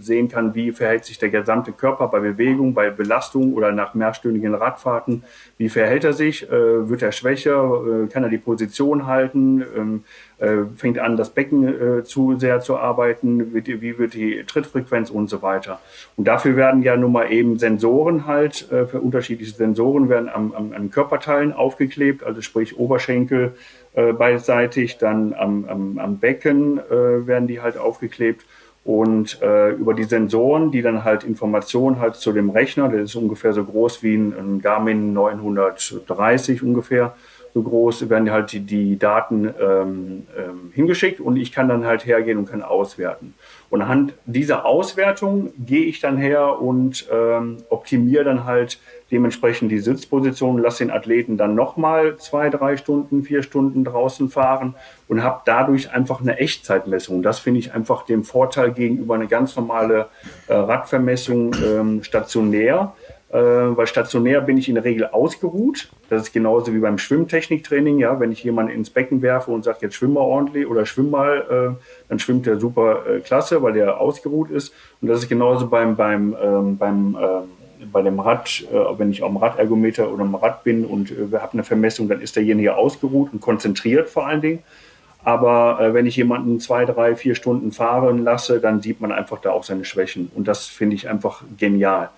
[0.00, 4.54] sehen kann, wie verhält sich der gesamte Körper bei Bewegung, bei Belastung oder nach mehrstündigen
[4.54, 5.22] Radfahrten,
[5.56, 10.04] wie verhält er sich, äh, wird er schwächer, äh, kann er die Position halten, ähm,
[10.38, 15.42] äh, fängt an, das Becken zu sehr zu arbeiten, wie wird die Trittfrequenz und so
[15.42, 15.80] weiter.
[16.16, 20.52] Und dafür werden ja nun mal eben Sensoren halt, äh, für unterschiedliche Sensoren werden am,
[20.52, 23.54] am, an Körperteilen aufgeklebt, also sprich Oberschenkel
[23.94, 28.44] äh, beidseitig, dann am, am, am Becken äh, werden die halt aufgeklebt.
[28.84, 33.16] Und äh, über die Sensoren, die dann halt Informationen halt zu dem Rechner, der ist
[33.16, 37.14] ungefähr so groß wie ein, ein Garmin 930 ungefähr,
[37.52, 42.06] so groß, werden halt die, die Daten ähm, ähm, hingeschickt und ich kann dann halt
[42.06, 43.34] hergehen und kann auswerten.
[43.70, 48.78] Und anhand dieser Auswertung gehe ich dann her und ähm, optimiere dann halt
[49.10, 54.74] dementsprechend die Sitzposition, lasse den Athleten dann nochmal zwei, drei Stunden, vier Stunden draußen fahren
[55.06, 57.22] und habe dadurch einfach eine Echtzeitmessung.
[57.22, 60.08] Das finde ich einfach dem Vorteil gegenüber eine ganz normale
[60.46, 62.94] äh, Radvermessung ähm, stationär
[63.30, 65.90] weil stationär bin ich in der Regel ausgeruht.
[66.08, 67.98] Das ist genauso wie beim Schwimmtechniktraining.
[67.98, 71.10] Ja, wenn ich jemanden ins Becken werfe und sage, jetzt schwimm mal ordentlich oder schwimm
[71.10, 74.72] mal, äh, dann schwimmt der super äh, klasse, weil der ausgeruht ist.
[75.02, 79.22] Und das ist genauso beim, beim, ähm, beim äh, bei dem Rad, äh, wenn ich
[79.22, 82.76] am Radergometer oder am Rad bin und äh, wir haben eine Vermessung, dann ist derjenige
[82.76, 84.58] ausgeruht und konzentriert vor allen Dingen.
[85.24, 89.40] Aber äh, wenn ich jemanden zwei, drei, vier Stunden fahren lasse, dann sieht man einfach
[89.40, 90.30] da auch seine Schwächen.
[90.34, 92.10] Und das finde ich einfach genial.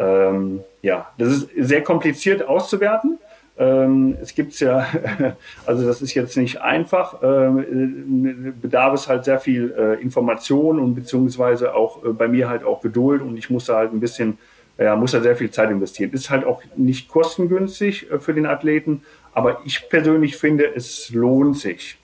[0.00, 3.18] Ähm, ja, das ist sehr kompliziert auszuwerten.
[3.58, 4.86] Ähm, es gibt ja,
[5.66, 10.94] also das ist jetzt nicht einfach, ähm, bedarf es halt sehr viel äh, Information und
[10.94, 14.38] beziehungsweise auch äh, bei mir halt auch Geduld und ich muss da halt ein bisschen,
[14.78, 16.12] ja, muss da sehr viel Zeit investieren.
[16.12, 19.02] Ist halt auch nicht kostengünstig äh, für den Athleten,
[19.34, 21.99] aber ich persönlich finde, es lohnt sich.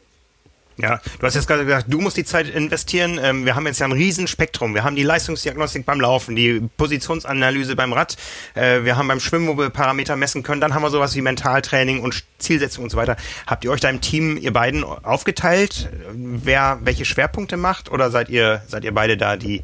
[0.78, 3.18] Ja, du hast jetzt gerade gesagt, du musst die Zeit investieren.
[3.22, 4.74] Ähm, wir haben jetzt ja ein Riesenspektrum.
[4.74, 8.16] Wir haben die Leistungsdiagnostik beim Laufen, die Positionsanalyse beim Rad.
[8.54, 10.60] Äh, wir haben beim Schwimmen, wo wir Parameter messen können.
[10.60, 13.16] Dann haben wir sowas wie Mentaltraining und Zielsetzung und so weiter.
[13.46, 17.90] Habt ihr euch da im Team, ihr beiden, aufgeteilt, wer welche Schwerpunkte macht?
[17.90, 19.62] Oder seid ihr, seid ihr beide da die,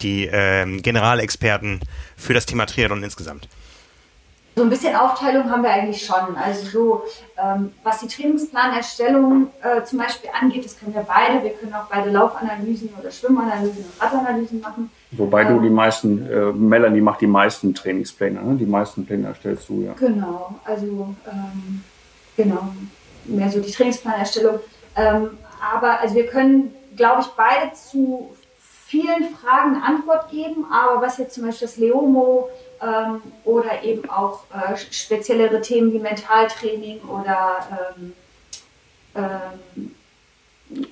[0.00, 1.80] die ähm, Generalexperten
[2.16, 3.48] für das Thema Triathlon insgesamt?
[4.56, 6.36] So ein bisschen Aufteilung haben wir eigentlich schon.
[6.36, 7.02] Also so,
[7.42, 11.42] ähm, was die Trainingsplanerstellung äh, zum Beispiel angeht, das können wir beide.
[11.42, 14.90] Wir können auch beide Laufanalysen oder Schwimmanalysen und Radanalysen machen.
[15.10, 18.54] Wobei ähm, du die meisten, äh, Melanie macht die meisten Trainingspläne, ne?
[18.54, 19.92] die meisten Pläne erstellst du ja.
[19.94, 21.82] Genau, also ähm,
[22.36, 22.68] genau,
[23.24, 24.60] mehr so die Trainingsplanerstellung.
[24.94, 28.30] Ähm, aber also wir können, glaube ich, beide zu
[28.86, 32.48] vielen Fragen Antwort geben, aber was jetzt zum Beispiel das Leomo
[32.82, 38.12] ähm, oder eben auch äh, speziellere Themen wie Mentaltraining oder ähm,
[39.16, 39.90] ähm,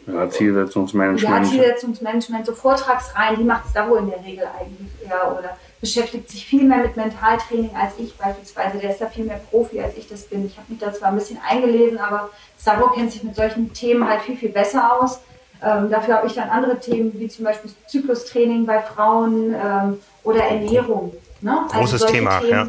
[0.06, 1.44] ja, Zielsetzungsmanagement.
[1.46, 5.56] Ja, Zielsetzungsmanagement, so Vortragsreihen, die macht es da wohl in der Regel eigentlich eher oder
[5.80, 8.78] beschäftigt sich viel mehr mit Mentaltraining als ich beispielsweise.
[8.78, 10.46] Der ist da viel mehr Profi, als ich das bin.
[10.46, 14.08] Ich habe mich da zwar ein bisschen eingelesen, aber Savo kennt sich mit solchen Themen
[14.08, 15.20] halt viel, viel besser aus.
[15.64, 20.44] Ähm, dafür habe ich dann andere Themen, wie zum Beispiel Zyklustraining bei Frauen ähm, oder
[20.44, 21.14] Ernährung.
[21.42, 21.60] Ne?
[21.62, 22.68] Also Großes also Thema, Themen, ja.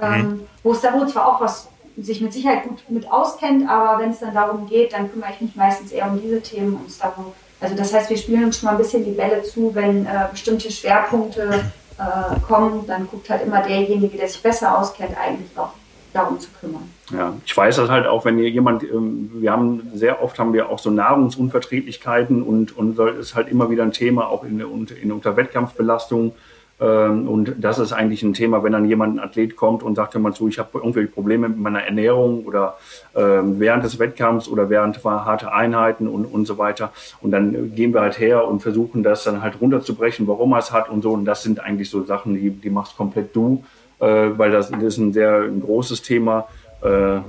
[0.00, 0.40] Ähm, mhm.
[0.62, 4.34] Wo wohl zwar auch was sich mit Sicherheit gut mit auskennt, aber wenn es dann
[4.34, 7.26] darum geht, dann kümmere ich mich meistens eher um diese Themen und darum.
[7.60, 10.26] Also das heißt, wir spielen uns schon mal ein bisschen die Bälle zu, wenn äh,
[10.30, 11.64] bestimmte Schwerpunkte
[11.98, 15.70] äh, kommen, dann guckt halt immer derjenige, der sich besser auskennt, eigentlich auch
[16.12, 16.90] darum zu kümmern.
[17.10, 20.68] Ja, ich weiß das halt auch, wenn jemand, ähm, wir haben sehr oft haben wir
[20.70, 25.12] auch so Nahrungsunverträglichkeiten und, und das ist halt immer wieder ein Thema, auch in, in
[25.12, 26.34] unter Wettkampfbelastung
[26.82, 30.32] und das ist eigentlich ein Thema, wenn dann jemand, ein Athlet kommt und sagt immer
[30.32, 32.76] zu, ich habe irgendwelche Probleme mit meiner Ernährung oder
[33.14, 36.90] ähm, während des Wettkampfs oder während harter Einheiten und, und so weiter.
[37.20, 40.72] Und dann gehen wir halt her und versuchen das dann halt runterzubrechen, warum er es
[40.72, 41.12] hat und so.
[41.12, 43.64] Und das sind eigentlich so Sachen, die, die machst komplett du,
[44.00, 46.48] äh, weil das, das ist ein sehr ein großes Thema.
[46.80, 46.88] Äh,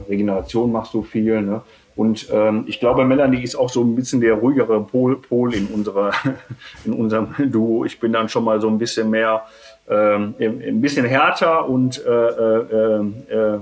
[0.09, 1.61] Regeneration machst du viel, ne?
[1.95, 5.67] Und ähm, ich glaube, Melanie ist auch so ein bisschen der ruhigere Pol, Pol in,
[5.67, 6.11] unserer,
[6.85, 7.85] in unserem Duo.
[7.85, 9.43] Ich bin dann schon mal so ein bisschen mehr,
[9.87, 13.59] ähm, ein bisschen härter und, äh, äh, äh,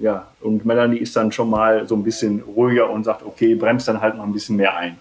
[0.00, 3.88] ja, und Melanie ist dann schon mal so ein bisschen ruhiger und sagt, okay, bremst
[3.88, 4.96] dann halt noch ein bisschen mehr ein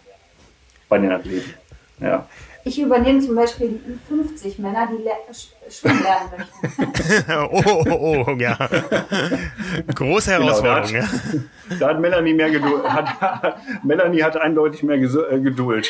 [0.89, 1.54] bei den Athleten.
[2.02, 2.26] Ja.
[2.69, 5.10] Ich übernehme zum Beispiel die 50 Männer, die le
[5.71, 7.32] schwimmen lernen möchten.
[7.51, 8.55] oh, oh, oh, ja.
[9.95, 12.84] Große Herausforderung, genau, da, hat, da hat Melanie mehr Geduld.
[12.84, 15.89] Hat, Melanie hat eindeutig mehr äh, Geduld.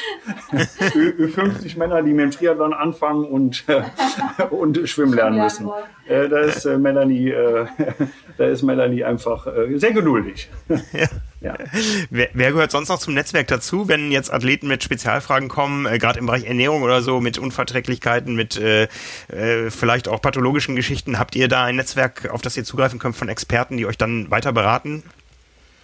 [1.33, 3.81] 50 Männer, die mit dem Triathlon anfangen und, äh,
[4.49, 5.69] und schwimmen lernen müssen.
[6.07, 7.33] Äh, da ist Melanie,
[8.37, 10.49] da ist Melanie einfach sehr geduldig.
[10.93, 11.07] Ja.
[11.41, 11.55] Ja.
[12.09, 15.97] Wer, wer, gehört sonst noch zum Netzwerk dazu, wenn jetzt Athleten mit Spezialfragen kommen, äh,
[15.97, 18.89] gerade im Bereich Ernährung oder so, mit Unverträglichkeiten, mit äh,
[19.29, 21.17] äh, vielleicht auch pathologischen Geschichten?
[21.17, 24.29] Habt ihr da ein Netzwerk, auf das ihr zugreifen könnt von Experten, die euch dann
[24.29, 25.03] weiter beraten?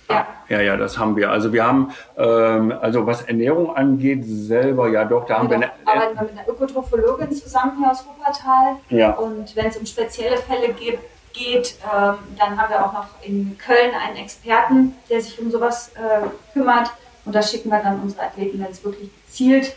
[0.09, 0.27] Ja.
[0.49, 1.31] ja, ja, das haben wir.
[1.31, 5.55] Also wir haben, ähm, also was Ernährung angeht, selber, ja doch, da haben wir...
[5.55, 8.75] Eine, arbeiten wir mit einer Ökotrophologin zusammen hier aus Wuppertal.
[8.89, 9.11] Ja.
[9.11, 10.99] Und wenn es um spezielle Fälle geht,
[11.35, 11.75] geht.
[11.83, 16.27] Ähm, dann haben wir auch noch in Köln einen Experten, der sich um sowas äh,
[16.53, 16.91] kümmert.
[17.25, 19.75] Und da schicken wir dann unsere Athleten, wenn es wirklich gezielt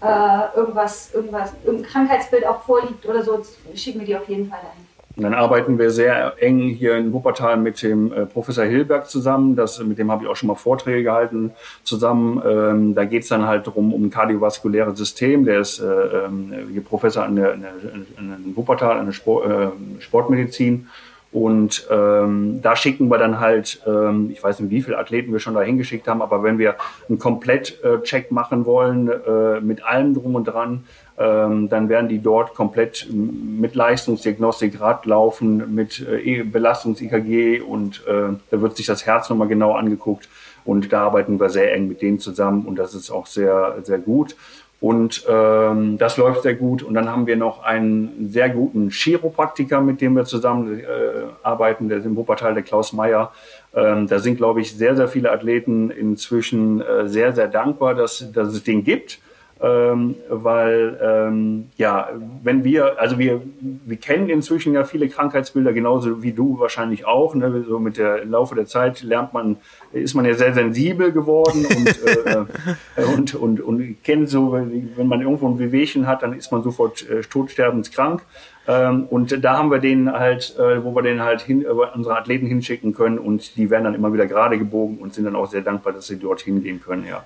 [0.00, 3.42] äh, irgendwas, irgendwas, irgendein Krankheitsbild auch vorliegt oder so,
[3.74, 4.87] schicken wir die auf jeden Fall dahin.
[5.18, 9.56] Und dann arbeiten wir sehr eng hier in Wuppertal mit dem äh, Professor Hilberg zusammen.
[9.56, 11.50] Das, mit dem habe ich auch schon mal Vorträge gehalten
[11.82, 12.40] zusammen.
[12.46, 15.44] Ähm, da geht es dann halt darum, um kardiovaskuläres System.
[15.44, 17.72] Der ist äh, äh, Professor an der, an der,
[18.16, 20.86] an Wuppertal, an der Sport, äh, Sportmedizin.
[21.30, 25.40] Und ähm, da schicken wir dann halt, ähm, ich weiß nicht, wie viele Athleten wir
[25.40, 26.76] schon da hingeschickt haben, aber wenn wir
[27.08, 30.84] einen Komplettcheck machen wollen, äh, mit allem drum und dran,
[31.18, 38.34] ähm, dann werden die dort komplett mit Leistungsdiagnostik Rad laufen, mit äh, Belastungs-IKG und äh,
[38.50, 40.28] da wird sich das Herz nochmal genau angeguckt
[40.64, 43.98] und da arbeiten wir sehr eng mit denen zusammen und das ist auch sehr, sehr
[43.98, 44.36] gut.
[44.80, 46.82] Und ähm, das läuft sehr gut.
[46.84, 50.84] Und dann haben wir noch einen sehr guten Chiropraktiker, mit dem wir zusammen äh,
[51.42, 53.32] arbeiten, der ist im Wuppertal, der Klaus Meyer.
[53.74, 58.30] Ähm, da sind, glaube ich, sehr, sehr viele Athleten inzwischen äh, sehr, sehr dankbar, dass,
[58.32, 59.18] dass es den gibt
[59.60, 62.10] ähm, weil ähm, ja,
[62.44, 67.34] wenn wir, also wir, wir kennen inzwischen ja viele Krankheitsbilder, genauso wie du wahrscheinlich auch.
[67.34, 67.64] Ne?
[67.66, 69.56] So mit der im Laufe der Zeit lernt man,
[69.92, 72.44] ist man ja sehr sensibel geworden und, äh,
[72.96, 76.62] äh und, und, und kennt so, wenn man irgendwo ein Wehwehchen hat, dann ist man
[76.62, 78.22] sofort äh, todsterbenskrank.
[78.68, 82.16] Ähm, und da haben wir den halt, äh, wo wir den halt hin, äh, unsere
[82.16, 85.46] Athleten hinschicken können und die werden dann immer wieder gerade gebogen und sind dann auch
[85.46, 87.24] sehr dankbar, dass sie dort hingehen können, ja.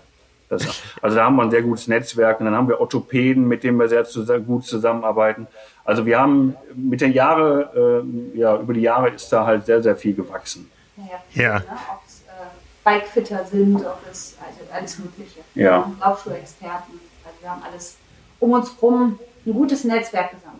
[0.52, 3.64] Das, also da haben wir ein sehr gutes Netzwerk und dann haben wir Orthopäden, mit
[3.64, 4.04] denen wir sehr
[4.40, 5.46] gut zusammenarbeiten.
[5.82, 9.82] Also wir haben mit den Jahren, äh, ja, über die Jahre ist da halt sehr,
[9.82, 10.70] sehr viel gewachsen.
[10.96, 11.42] Ja.
[11.42, 11.58] ja.
[11.58, 11.64] Ne?
[11.90, 12.30] Ob es äh,
[12.84, 15.40] Bikefitter sind, ob es also alles Mögliche.
[15.54, 15.90] Ja.
[15.98, 17.00] Laufschuhexperten.
[17.24, 17.96] Also wir haben alles
[18.38, 20.51] um uns herum ein gutes Netzwerk gesammelt.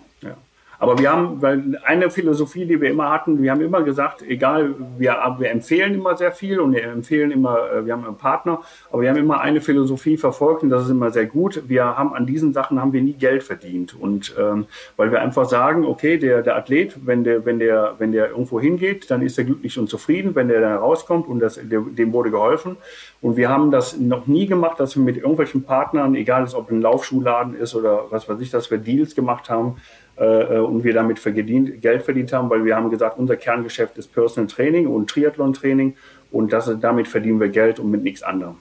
[0.83, 4.75] Aber wir haben, weil eine Philosophie, die wir immer hatten, wir haben immer gesagt, egal,
[4.99, 8.63] wir, wir empfehlen immer sehr viel und wir empfehlen immer, äh, wir haben einen Partner,
[8.91, 11.63] aber wir haben immer eine Philosophie verfolgt und das ist immer sehr gut.
[11.69, 14.67] Wir haben an diesen Sachen haben wir nie Geld verdient und ähm,
[14.97, 18.59] weil wir einfach sagen, okay, der, der Athlet, wenn der, wenn der, wenn der irgendwo
[18.59, 22.33] hingeht, dann ist er glücklich und zufrieden, wenn der da rauskommt und das, dem wurde
[22.33, 22.77] geholfen.
[23.21, 26.81] Und wir haben das noch nie gemacht, dass wir mit irgendwelchen Partnern, egal ob ein
[26.81, 29.77] Laufschuhladen ist oder was weiß ich, dass wir Deals gemacht haben,
[30.17, 34.47] und wir damit verdient, Geld verdient haben, weil wir haben gesagt, unser Kerngeschäft ist Personal
[34.47, 35.97] Training und Triathlon Training
[36.31, 38.57] und das, damit verdienen wir Geld und mit nichts anderem.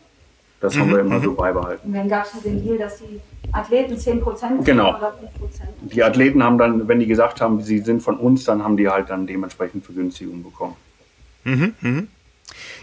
[0.62, 0.80] Das mhm.
[0.80, 1.24] haben wir immer mhm.
[1.24, 1.88] so beibehalten.
[1.88, 3.20] Und dann gab es den Deal, dass die
[3.52, 4.90] Athleten 10% genau.
[4.90, 5.14] oder 5%.
[5.82, 8.88] Die Athleten haben dann, wenn die gesagt haben, sie sind von uns, dann haben die
[8.88, 10.76] halt dann dementsprechend Vergünstigungen bekommen.
[11.44, 12.08] Mhm, mhm.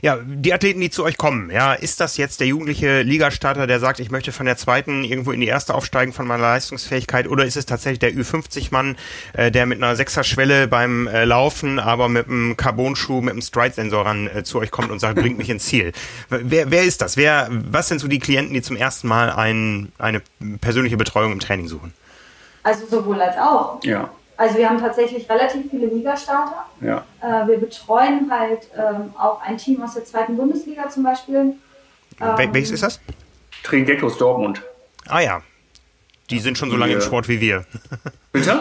[0.03, 3.81] Ja, die Athleten, die zu euch kommen, ja, ist das jetzt der jugendliche Ligastarter, der
[3.81, 7.45] sagt, ich möchte von der zweiten irgendwo in die erste aufsteigen von meiner Leistungsfähigkeit, oder
[7.45, 8.97] ist es tatsächlich der Ü50-Mann,
[9.33, 14.07] äh, der mit einer Sechser-Schwelle beim äh, Laufen, aber mit einem Carbon-Schuh, mit einem Stride-Sensor
[14.07, 15.93] ran äh, zu euch kommt und sagt, bringt mich ins Ziel?
[16.29, 17.17] Wer, wer ist das?
[17.17, 20.23] Wer, was sind so die Klienten, die zum ersten Mal ein, eine
[20.61, 21.93] persönliche Betreuung im Training suchen?
[22.63, 23.83] Also sowohl als auch.
[23.85, 24.11] Ja.
[24.39, 26.65] Also wir haben tatsächlich relativ viele Ligastarter.
[26.81, 27.05] Ja.
[27.21, 31.55] Äh, wir betreuen halt ähm, auch ein Team aus der zweiten Bundesliga zum Beispiel.
[32.19, 33.01] Wel welches ist das?
[33.65, 34.63] Trigeckos Dortmund.
[35.09, 35.43] Ah ja,
[36.31, 37.65] die sind schon so lange im Sport wie wir.
[38.33, 38.61] Bitte?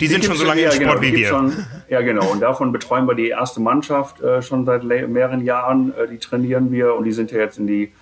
[0.00, 1.28] Die sind schon so lange im ja, Sport genau, wie die wir.
[1.28, 2.26] Schon, ja, genau.
[2.32, 5.94] Und davon betreuen wir die erste Mannschaft äh, schon seit mehreren Jahren.
[5.96, 7.92] Äh, die trainieren wir und die sind ja jetzt in die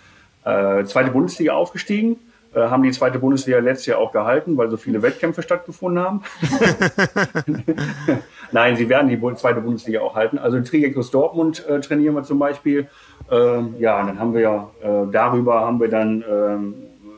[0.45, 2.17] äh, zweite Bundesliga aufgestiegen.
[2.53, 6.23] Äh, haben die zweite Bundesliga letztes Jahr auch gehalten, weil so viele Wettkämpfe stattgefunden haben.
[8.53, 10.39] Nein, sie werden die zweite Bundesliga auch halten.
[10.39, 12.89] Also in Trigekos Dortmund äh, trainieren wir zum Beispiel.
[13.31, 16.75] Ähm, ja, dann haben wir ja äh, darüber haben wir dann ähm,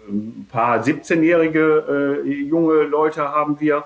[0.08, 3.84] ein paar 17-jährige äh, junge Leute haben wir.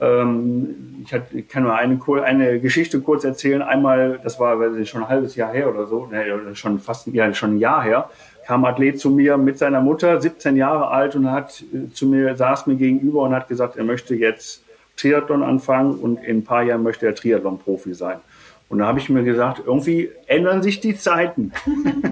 [0.00, 3.62] Ähm, ich, hat, ich kann mal eine, eine Geschichte kurz erzählen.
[3.62, 7.06] Einmal, das war weiß ich, schon ein halbes Jahr her oder so, ne, schon fast
[7.08, 8.10] ja, schon ein Jahr her,
[8.48, 12.34] kam Athlet zu mir mit seiner Mutter, 17 Jahre alt, und hat äh, zu mir,
[12.34, 14.64] saß mir gegenüber und hat gesagt, er möchte jetzt
[14.96, 18.20] Triathlon anfangen und in ein paar Jahren möchte er Triathlon-Profi sein.
[18.70, 21.52] Und da habe ich mir gesagt, irgendwie ändern sich die Zeiten.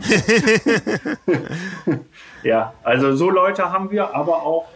[2.43, 4.67] ja, also so Leute haben wir, aber auch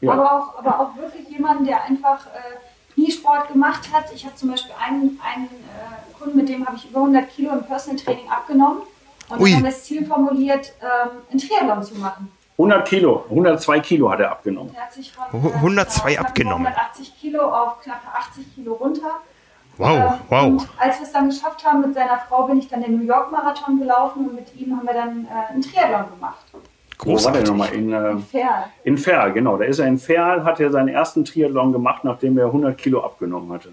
[0.00, 0.12] ja.
[0.12, 4.12] Aber, auch, aber auch wirklich jemanden, der einfach äh, nie Sport gemacht hat.
[4.12, 7.52] Ich habe zum Beispiel einen, einen äh, Kunden, mit dem habe ich über 100 Kilo
[7.52, 8.82] im Personal Training abgenommen.
[9.28, 9.50] Und Ui.
[9.50, 12.30] dann haben wir das Ziel formuliert, ähm, ein Triathlon zu machen.
[12.56, 14.72] 100 Kilo, 102 Kilo hat er abgenommen.
[14.72, 16.66] Der hat sich von Hu- äh, 102 knapp abgenommen.
[16.66, 19.10] 180 Kilo auf knappe 80 Kilo runter.
[19.76, 20.42] Wow, Ähm, wow.
[20.44, 23.04] Und als wir es dann geschafft haben mit seiner Frau, bin ich dann den New
[23.04, 26.44] York Marathon gelaufen und mit ihm haben wir dann äh, einen Triathlon gemacht.
[26.52, 27.48] Wo war der Großartig.
[27.48, 27.72] nochmal?
[27.74, 28.68] In, äh, Fair.
[28.84, 29.56] in Ferl, genau.
[29.56, 33.02] Da ist er in Ferl, hat er seinen ersten Triathlon gemacht, nachdem er 100 Kilo
[33.04, 33.70] abgenommen hatte.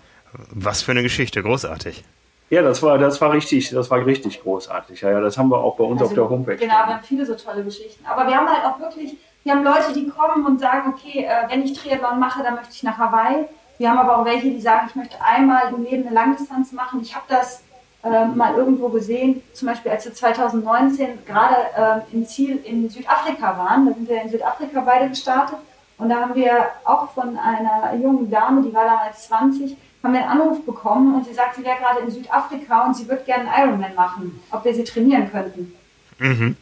[0.50, 2.04] Was für eine Geschichte, großartig.
[2.52, 5.00] Ja, das war, das war richtig, das war richtig großartig.
[5.00, 6.58] Ja, ja, das haben wir auch bei uns auf der Homepage.
[6.58, 8.06] Genau, wir haben viele so tolle Geschichten.
[8.06, 11.50] Aber wir haben halt auch wirklich, wir haben Leute, die kommen und sagen, okay, äh,
[11.50, 13.46] wenn ich Triathlon mache, dann möchte ich nach Hawaii.
[13.78, 17.00] Wir haben aber auch welche, die sagen, ich möchte einmal im Leben eine Langdistanz machen.
[17.02, 17.64] Ich habe das
[18.04, 23.58] äh, mal irgendwo gesehen, zum Beispiel als wir 2019 gerade äh, im Ziel in Südafrika
[23.58, 23.86] waren.
[23.86, 25.58] Da sind wir in Südafrika beide gestartet.
[25.98, 26.52] Und da haben wir
[26.84, 31.26] auch von einer jungen Dame, die war damals 20, haben wir einen Anruf bekommen und
[31.26, 34.66] sie sagt, sie wäre gerade in Südafrika und sie würde gerne einen Ironman machen, ob
[34.66, 35.74] wir sie trainieren könnten.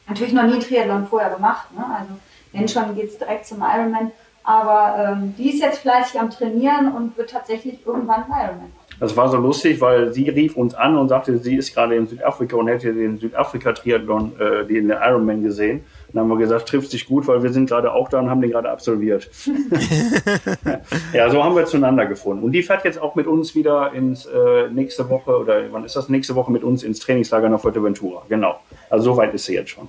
[0.08, 1.74] Natürlich noch nie Triathlon vorher gemacht.
[1.74, 1.84] Ne?
[1.86, 2.12] Also
[2.52, 4.12] wenn schon geht es direkt zum Ironman.
[4.44, 8.72] Aber ähm, die ist jetzt fleißig am Trainieren und wird tatsächlich irgendwann ein Ironman.
[9.00, 12.08] Das war so lustig, weil sie rief uns an und sagte, sie ist gerade in
[12.08, 15.82] Südafrika und hätte den Südafrika-Triathlon, äh, den Ironman gesehen.
[16.12, 18.42] Dann haben wir gesagt, trifft sich gut, weil wir sind gerade auch da und haben
[18.42, 19.30] den gerade absolviert.
[21.14, 22.44] ja, so haben wir zueinander gefunden.
[22.44, 25.96] Und die fährt jetzt auch mit uns wieder ins äh, nächste Woche oder wann ist
[25.96, 28.24] das nächste Woche mit uns ins Trainingslager nach Fuerteventura.
[28.28, 28.60] Genau.
[28.90, 29.88] Also so weit ist sie jetzt schon.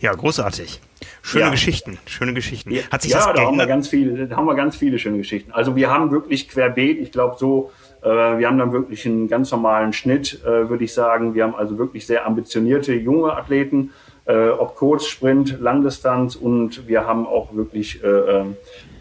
[0.00, 0.80] Ja, großartig.
[1.22, 1.50] Schöne Ja.
[1.50, 2.72] Geschichten, schöne Geschichten.
[2.90, 5.18] Hat sich ja, das da haben wir ganz viele, da haben wir ganz viele schöne
[5.18, 5.52] Geschichten.
[5.52, 7.70] Also wir haben wirklich querbeet, ich glaube so,
[8.02, 11.34] wir haben dann wirklich einen ganz normalen Schnitt, äh, würde ich sagen.
[11.34, 13.92] Wir haben also wirklich sehr ambitionierte junge Athleten,
[14.28, 18.44] äh, ob Kurz, Sprint, Langdistanz und wir haben auch wirklich äh, äh,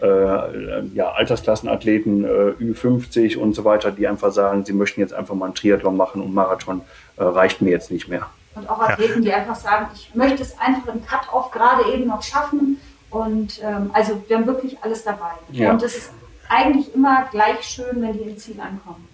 [0.02, 5.36] äh, ja, Altersklassenathleten, äh, Ü50 und so weiter, die einfach sagen, sie möchten jetzt einfach
[5.36, 6.82] mal einen Triathlon machen und Marathon
[7.18, 8.28] äh, reicht mir jetzt nicht mehr.
[8.56, 12.24] Und auch Athleten, die einfach sagen, ich möchte es einfach im Cut-Off gerade eben noch
[12.24, 12.80] schaffen.
[13.10, 15.32] Und ähm, also wir haben wirklich alles dabei.
[15.52, 15.72] Ja.
[15.72, 16.12] Und es ist
[16.50, 19.08] eigentlich immer gleich schön, wenn die im Ziel ankommen.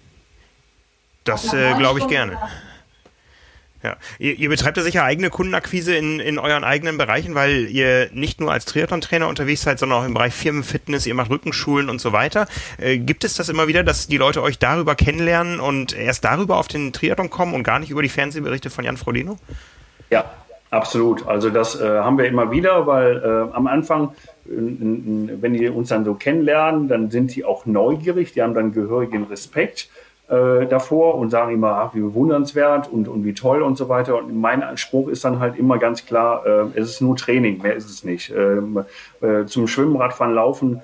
[1.24, 2.38] Das äh, glaube ich gerne.
[3.84, 3.96] Ja.
[4.18, 8.40] Ihr, ihr betreibt ja sicher eigene Kundenakquise in, in euren eigenen Bereichen, weil ihr nicht
[8.40, 12.12] nur als Triathlon-Trainer unterwegs seid, sondern auch im Bereich Firmenfitness, ihr macht Rückenschulen und so
[12.12, 12.46] weiter.
[12.78, 16.56] Äh, gibt es das immer wieder, dass die Leute euch darüber kennenlernen und erst darüber
[16.56, 19.36] auf den Triathlon kommen und gar nicht über die Fernsehberichte von Jan Frodeno?
[20.08, 20.30] Ja,
[20.70, 21.26] absolut.
[21.26, 24.14] Also das äh, haben wir immer wieder, weil äh, am Anfang,
[24.46, 29.24] wenn die uns dann so kennenlernen, dann sind die auch neugierig, die haben dann gehörigen
[29.24, 29.88] Respekt
[30.28, 34.18] äh, davor und sagen immer, ach, wie bewundernswert und, und wie toll und so weiter.
[34.18, 37.74] Und mein Anspruch ist dann halt immer ganz klar, äh, es ist nur Training, mehr
[37.74, 38.32] ist es nicht.
[38.34, 38.84] Ähm,
[39.20, 40.80] äh, zum Schwimmen, Radfahren, Laufen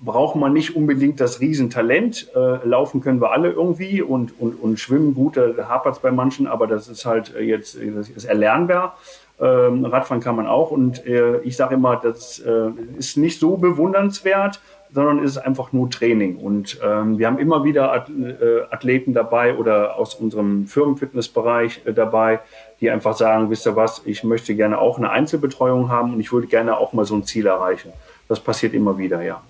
[0.00, 2.30] braucht man nicht unbedingt das Riesentalent.
[2.34, 6.10] Äh, laufen können wir alle irgendwie und, und, und schwimmen gut, da hapert es bei
[6.10, 8.96] manchen, aber das ist halt jetzt das ist erlernbar.
[9.40, 13.56] Ähm, Radfahren kann man auch und äh, ich sage immer, das äh, ist nicht so
[13.56, 14.60] bewundernswert,
[14.94, 16.36] sondern ist einfach nur Training.
[16.36, 21.92] Und ähm, wir haben immer wieder At äh, Athleten dabei oder aus unserem Firmenfitnessbereich äh,
[21.92, 22.38] dabei,
[22.80, 26.32] die einfach sagen, wisst ihr was, ich möchte gerne auch eine Einzelbetreuung haben und ich
[26.32, 27.92] würde gerne auch mal so ein Ziel erreichen.
[28.28, 29.42] Das passiert immer wieder, ja.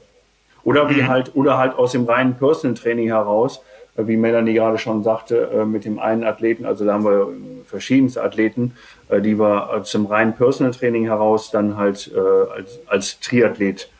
[0.62, 1.08] Oder wie mhm.
[1.08, 3.62] halt, oder halt aus dem reinen Personal Training heraus,
[3.96, 7.28] wie Melanie gerade schon sagte, äh, mit dem einen Athleten, also da haben wir
[7.66, 8.76] verschiedenste Athleten,
[9.08, 13.90] äh, die wir dem reinen Personal Training heraus dann halt als, als Triathlet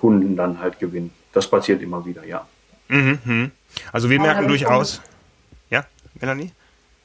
[0.00, 1.12] Kunden dann halt gewinnen.
[1.34, 2.46] Das passiert immer wieder, ja.
[2.88, 3.50] Mhm.
[3.92, 5.02] Also wir merken durchaus.
[5.68, 5.84] Ja,
[6.18, 6.52] Melanie?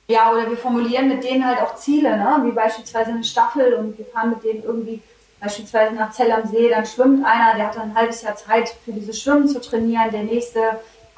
[0.08, 2.42] Ja, oder wir formulieren mit denen halt auch Ziele, ne?
[2.46, 5.02] wie beispielsweise eine Staffel und wir fahren mit denen irgendwie
[5.44, 8.70] beispielsweise nach Zell am See, dann schwimmt einer, der hat dann ein halbes Jahr Zeit
[8.86, 10.60] für dieses Schwimmen zu trainieren, der nächste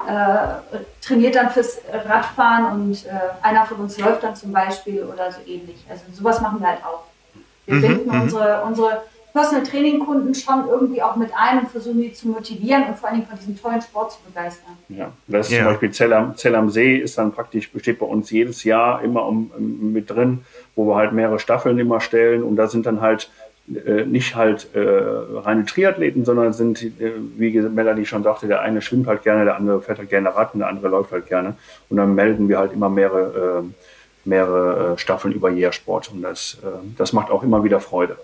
[0.00, 3.10] äh, trainiert dann fürs Radfahren und äh,
[3.42, 5.84] einer von uns läuft dann zum Beispiel oder so ähnlich.
[5.88, 7.04] Also sowas machen wir halt auch.
[7.66, 8.22] Wir mhm, binden mhm.
[8.22, 12.84] unsere, unsere Personal Training Kunden schon irgendwie auch mit ein und versuchen die zu motivieren
[12.84, 14.72] und vor allem von diesem tollen Sport zu begeistern.
[14.88, 15.58] Ja, das ist ja.
[15.58, 19.02] zum Beispiel Zell am, Zell am See ist dann praktisch, besteht bei uns jedes Jahr
[19.02, 20.44] immer um, mit drin,
[20.74, 23.30] wo wir halt mehrere Staffeln immer stellen und da sind dann halt
[23.66, 29.08] nicht halt äh, reine Triathleten, sondern sind, äh, wie Melanie schon sagte, der eine schwimmt
[29.08, 31.56] halt gerne, der andere fährt halt gerne Rad und der andere läuft halt gerne.
[31.88, 36.58] Und dann melden wir halt immer mehrere, äh, mehrere äh, Staffeln über Jährsport und das,
[36.62, 38.16] äh, das macht auch immer wieder Freude.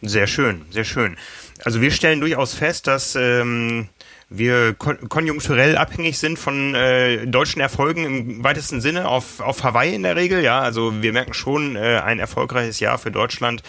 [0.00, 1.16] Sehr schön, sehr schön.
[1.64, 3.88] Also wir stellen durchaus fest, dass ähm,
[4.30, 9.94] wir kon konjunkturell abhängig sind von äh, deutschen Erfolgen im weitesten Sinne auf, auf Hawaii
[9.94, 10.42] in der Regel.
[10.42, 13.62] Ja, also wir merken schon, äh, ein erfolgreiches Jahr für Deutschland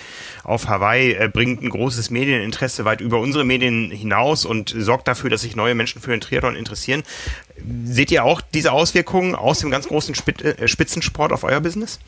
[0.43, 5.29] auf Hawaii äh, bringt ein großes Medieninteresse weit über unsere Medien hinaus und sorgt dafür,
[5.29, 7.03] dass sich neue Menschen für den Triathlon interessieren.
[7.83, 11.99] Seht ihr auch diese Auswirkungen aus dem ganz großen Spit äh, Spitzensport auf euer Business?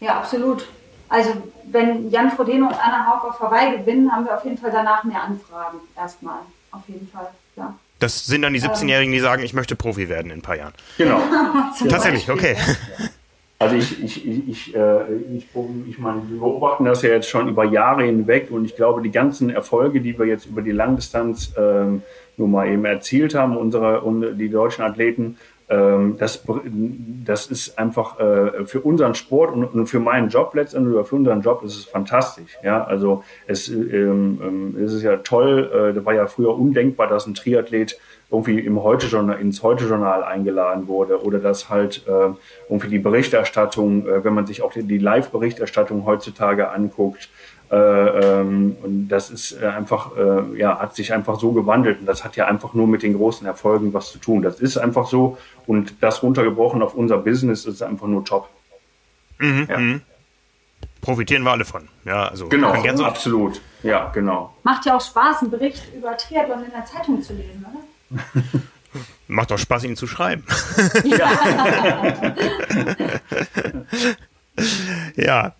[0.00, 0.66] Ja, absolut.
[1.08, 1.30] Also
[1.64, 5.04] wenn Jan Frodeno und Anna Haug auf Hawaii gewinnen, haben wir auf jeden Fall danach
[5.04, 6.40] mehr Anfragen erstmal
[6.72, 7.74] auf jeden Fall, ja.
[7.98, 10.72] Das sind dann die 17-Jährigen, die sagen, ich möchte Profi werden in ein paar Jahren.
[10.98, 11.20] Genau.
[11.88, 12.56] Tatsächlich, okay.
[13.62, 15.46] Also ich, ich, ich, ich, äh, ich,
[15.88, 19.12] ich meine, wir beobachten das ja jetzt schon über Jahre hinweg und ich glaube, die
[19.12, 22.02] ganzen Erfolge, die wir jetzt über die Langdistanz ähm,
[22.36, 25.38] nur mal eben erzielt haben, unsere, und die deutschen Athleten, ähm,
[26.18, 26.44] das,
[27.24, 31.40] das ist einfach äh, für unseren Sport und, für meinen Job letztendlich oder für unseren
[31.40, 32.58] Job ist es fantastisch.
[32.62, 35.70] Ja, also es, ähm, ähm es ist ja toll.
[35.72, 37.98] Äh, da war ja früher undenkbar, dass ein Triathlet
[38.30, 42.30] irgendwie im Heute -Journal, ins Heute-Journal eingeladen wurde oder dass halt äh,
[42.68, 47.28] irgendwie die Berichterstattung, äh, wenn man sich auch die, die Live-Berichterstattung heutzutage anguckt,
[47.74, 52.00] ähm, und das ist äh, einfach, äh, ja, hat sich einfach so gewandelt.
[52.00, 54.42] Und das hat ja einfach nur mit den großen Erfolgen was zu tun.
[54.42, 55.38] Das ist einfach so.
[55.66, 58.50] Und das runtergebrochen auf unser Business ist einfach nur top.
[59.38, 59.78] Mhm, ja.
[59.78, 60.02] Mhm.
[61.00, 61.88] Profitieren wir alle von.
[62.04, 63.60] Ja, also genau, so absolut.
[63.82, 64.54] Ja, genau.
[64.62, 68.20] Macht ja auch Spaß, einen Bericht über Triathlon in der Zeitung zu lesen, oder?
[69.26, 70.44] Macht doch Spaß, ihn zu schreiben.
[71.04, 71.30] Ja.
[75.16, 75.54] Ja,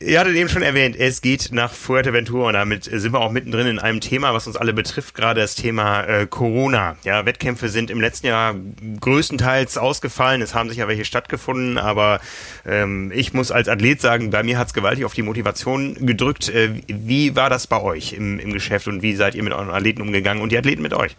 [0.00, 3.66] ihr hattet eben schon erwähnt, es geht nach Fuerteventura und damit sind wir auch mittendrin
[3.66, 6.96] in einem Thema, was uns alle betrifft, gerade das Thema äh, Corona.
[7.04, 8.54] Ja, Wettkämpfe sind im letzten Jahr
[9.00, 12.20] größtenteils ausgefallen, es haben sicher welche stattgefunden, aber
[12.64, 16.48] ähm, ich muss als Athlet sagen, bei mir hat es gewaltig auf die Motivation gedrückt.
[16.48, 19.70] Äh, wie war das bei euch im, im Geschäft und wie seid ihr mit euren
[19.70, 21.16] Athleten umgegangen und die Athleten mit euch?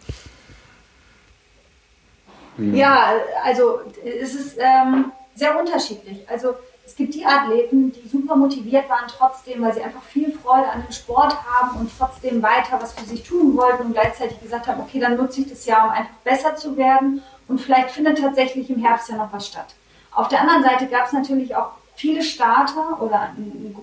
[2.58, 3.12] Ja,
[3.44, 6.28] also es ist ähm, sehr unterschiedlich.
[6.28, 6.56] Also
[6.88, 10.82] es gibt die Athleten, die super motiviert waren trotzdem, weil sie einfach viel Freude an
[10.82, 14.80] dem Sport haben und trotzdem weiter was für sich tun wollten und gleichzeitig gesagt haben,
[14.80, 18.70] okay, dann nutze ich das Jahr, um einfach besser zu werden und vielleicht findet tatsächlich
[18.70, 19.74] im Herbst ja noch was statt.
[20.12, 23.76] Auf der anderen Seite gab es natürlich auch viele Starter oder ein,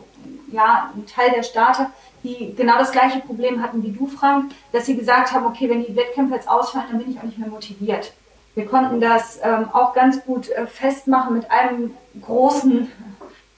[0.51, 1.91] ja, ein Teil der Starter,
[2.23, 5.85] die genau das gleiche Problem hatten wie du, Frank, dass sie gesagt haben, okay, wenn
[5.85, 8.13] die Wettkämpfe jetzt ausfallen, dann bin ich auch nicht mehr motiviert.
[8.55, 12.89] Wir konnten das ähm, auch ganz gut äh, festmachen mit einem großen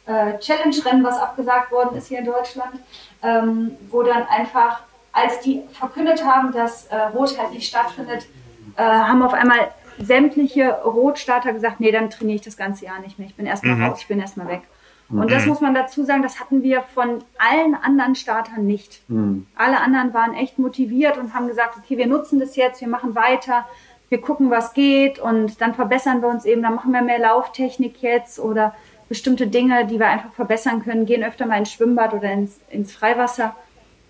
[0.07, 2.79] äh, Challenge-Rennen, was abgesagt worden ist hier in Deutschland,
[3.21, 4.81] ähm, wo dann einfach,
[5.11, 8.27] als die verkündet haben, dass äh, Rot halt nicht stattfindet,
[8.75, 9.69] äh, haben auf einmal
[9.99, 13.27] sämtliche Rotstarter gesagt, nee, dann trainiere ich das ganze Jahr nicht mehr.
[13.27, 13.85] Ich bin erstmal mhm.
[13.85, 14.61] raus, ich bin erstmal weg.
[15.09, 15.27] Und mhm.
[15.27, 19.01] das muss man dazu sagen, das hatten wir von allen anderen Startern nicht.
[19.09, 19.47] Mhm.
[19.55, 23.15] Alle anderen waren echt motiviert und haben gesagt, okay, wir nutzen das jetzt, wir machen
[23.15, 23.65] weiter
[24.09, 28.01] wir gucken, was geht und dann verbessern wir uns eben, dann machen wir mehr Lauftechnik
[28.01, 28.73] jetzt oder
[29.09, 32.93] bestimmte Dinge, die wir einfach verbessern können, gehen öfter mal ins Schwimmbad oder ins, ins
[32.93, 33.55] Freiwasser.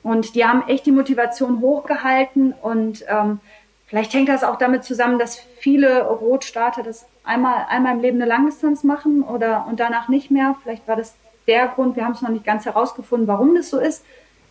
[0.04, 3.40] Und die haben echt die Motivation hochgehalten und ähm,
[3.88, 8.30] vielleicht hängt das auch damit zusammen, dass viele Rotstarter das einmal, einmal im Leben eine
[8.30, 10.56] Langdistanz machen oder und danach nicht mehr.
[10.64, 11.16] Vielleicht war das
[11.48, 14.06] der Grund, wir haben es noch nicht ganz herausgefunden, warum das so ist.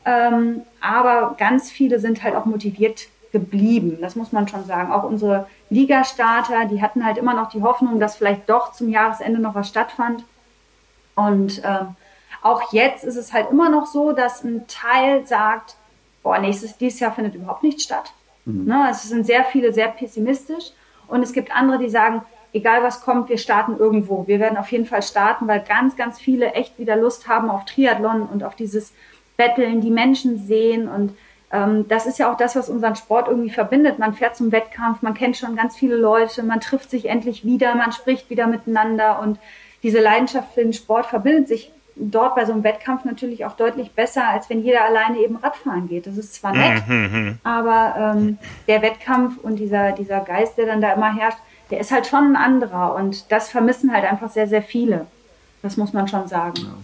[0.05, 3.09] Ähm, aber ganz viele sind halt auch motiviert
[3.39, 3.99] geblieben.
[4.01, 4.91] Das muss man schon sagen.
[4.91, 9.41] Auch unsere Ligastarter, die hatten halt immer noch die Hoffnung, dass vielleicht doch zum Jahresende
[9.41, 10.25] noch was stattfand.
[11.15, 11.97] Und ähm,
[12.43, 15.77] auch jetzt ist es halt immer noch so, dass ein Teil sagt,
[16.23, 18.13] boah, nächstes, dieses Jahr findet überhaupt nicht statt.
[18.47, 18.65] Mhm.
[18.65, 18.89] Ne?
[18.91, 20.73] Es sind sehr viele sehr pessimistisch.
[21.09, 22.23] Und es gibt andere, die sagen,
[22.53, 24.27] egal was kommt, wir starten irgendwo.
[24.27, 27.67] Wir werden auf jeden Fall starten, weil ganz, ganz viele echt wieder Lust haben auf
[27.67, 28.93] Triathlon und auf dieses
[29.37, 30.89] Betteln, die Menschen sehen.
[30.89, 31.13] Und
[31.49, 34.01] das ist ja auch das, was unseren Sport irgendwie verbindet.
[34.01, 37.75] Man fährt zum Wettkampf, man kennt schon ganz viele Leute, man trifft sich endlich wieder,
[37.77, 39.39] man spricht wieder miteinander und
[39.85, 43.93] diese Leidenschaft für den Sport verbindet sich dort bei so einem Wettkampf natürlich auch deutlich
[43.93, 46.07] besser, als wenn jeder alleine eben Radfahren geht.
[46.07, 47.39] Das ist zwar nett, mhm, mhm.
[47.43, 48.39] aber ähm,
[48.69, 51.39] der Wettkampf und dieser, dieser Geist, der dann da immer herrscht,
[51.71, 55.07] der ist halt schon ein anderer und das vermissen halt einfach sehr, sehr viele.
[55.63, 56.55] Das muss man schon sagen.
[56.59, 56.75] Ja.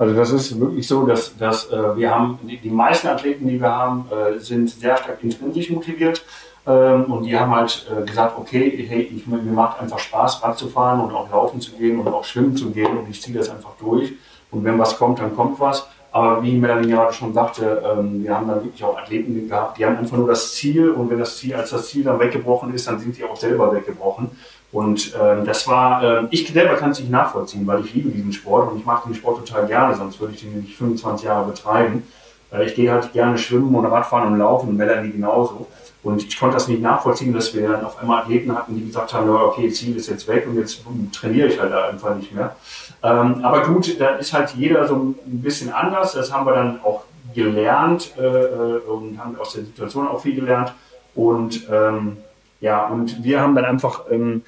[0.00, 3.60] Also das ist wirklich so, dass, dass äh, wir haben, die, die, meisten Athleten, die
[3.60, 6.24] wir haben, äh, sind sehr stark intrinsisch motiviert.
[6.66, 10.56] Ähm, und die haben halt äh, gesagt, okay, hey, ich, mir macht einfach Spaß, Rad
[10.56, 13.36] zu fahren und auch laufen zu gehen und auch schwimmen zu gehen und ich ziehe
[13.36, 14.14] das einfach durch.
[14.50, 15.86] Und wenn was kommt, dann kommt was.
[16.12, 19.84] Aber wie Melanie gerade schon sagte, ähm, wir haben dann wirklich auch Athleten gehabt, die
[19.84, 22.88] haben einfach nur das Ziel und wenn das Ziel, als das Ziel dann weggebrochen ist,
[22.88, 24.30] dann sind die auch selber weggebrochen.
[24.72, 28.32] Und ähm, das war, äh, ich selber kann es nicht nachvollziehen, weil ich liebe diesen
[28.32, 31.50] Sport und ich mache den Sport total gerne, sonst würde ich den nicht 25 Jahre
[31.50, 32.04] betreiben.
[32.52, 35.66] Äh, ich gehe halt gerne schwimmen und Radfahren und laufen und Melanie genauso.
[36.02, 39.12] Und ich konnte das nicht nachvollziehen, dass wir dann auf einmal Athleten hatten, die gesagt
[39.12, 42.56] haben, okay, Ziel ist jetzt weg und jetzt trainiere ich halt einfach nicht mehr.
[43.02, 46.12] Ähm, aber gut, da ist halt jeder so ein bisschen anders.
[46.12, 47.02] Das haben wir dann auch
[47.34, 50.72] gelernt äh, äh, und haben aus der Situation auch viel gelernt.
[51.14, 52.18] Und ähm,
[52.60, 54.42] ja, und wir haben dann einfach ähm,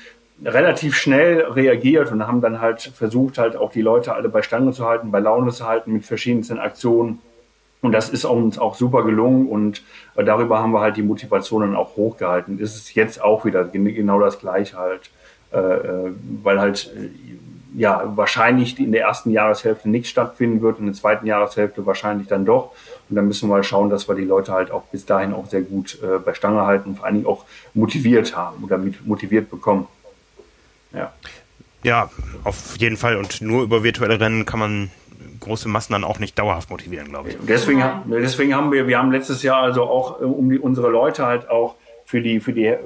[0.45, 4.73] relativ schnell reagiert und haben dann halt versucht, halt auch die Leute alle bei Stange
[4.73, 7.21] zu halten, bei Laune zu halten mit verschiedensten Aktionen
[7.83, 9.83] und das ist uns auch super gelungen und
[10.15, 12.59] äh, darüber haben wir halt die Motivation dann auch hochgehalten.
[12.59, 15.11] Das ist jetzt auch wieder genau das Gleiche halt,
[15.53, 16.91] äh, äh, weil halt
[17.77, 22.45] ja wahrscheinlich in der ersten Jahreshälfte nichts stattfinden wird, in der zweiten Jahreshälfte wahrscheinlich dann
[22.45, 22.73] doch.
[23.09, 25.47] Und dann müssen wir mal schauen, dass wir die Leute halt auch bis dahin auch
[25.47, 27.45] sehr gut bei Stange halten und vor allen Dingen auch
[27.75, 29.87] motiviert haben oder motiviert bekommen.
[30.93, 31.13] Ja.
[31.83, 32.11] Ja,
[32.45, 33.17] auf jeden Fall.
[33.17, 34.91] Und nur über virtuelle Rennen kann man
[35.41, 37.37] große Massen dann auch nicht dauerhaft motivieren, glaube ich.
[37.43, 41.27] Deswegen, deswegen haben wir, wir haben letztes Jahr also auch äh, um die, unsere Leute
[41.27, 42.79] halt auch für die, für die, äh,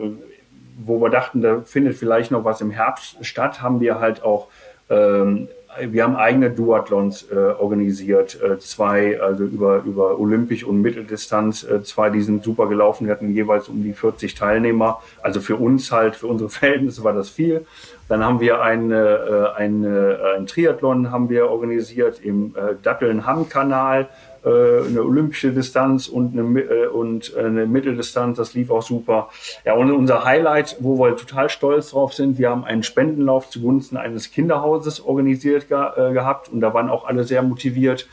[0.78, 4.48] wo wir dachten, da findet vielleicht noch was im Herbst statt, haben wir halt auch
[4.90, 5.48] ähm,
[5.80, 11.82] wir haben eigene Duathlons äh, organisiert, äh, zwei, also über, über Olympisch und Mitteldistanz, äh,
[11.82, 15.02] zwei, die sind super gelaufen, wir hatten jeweils um die 40 Teilnehmer.
[15.22, 17.66] Also für uns halt, für unsere Verhältnisse war das viel.
[18.08, 24.08] Dann haben wir eine, äh, eine, äh, ein Triathlon haben wir organisiert im äh, Datteln-Hamm-Kanal
[24.50, 29.28] eine olympische Distanz und eine, äh, und eine Mitteldistanz, das lief auch super.
[29.64, 33.96] Ja, und unser Highlight, wo wir total stolz drauf sind, wir haben einen Spendenlauf zugunsten
[33.96, 38.08] eines Kinderhauses organisiert ge äh, gehabt und da waren auch alle sehr motiviert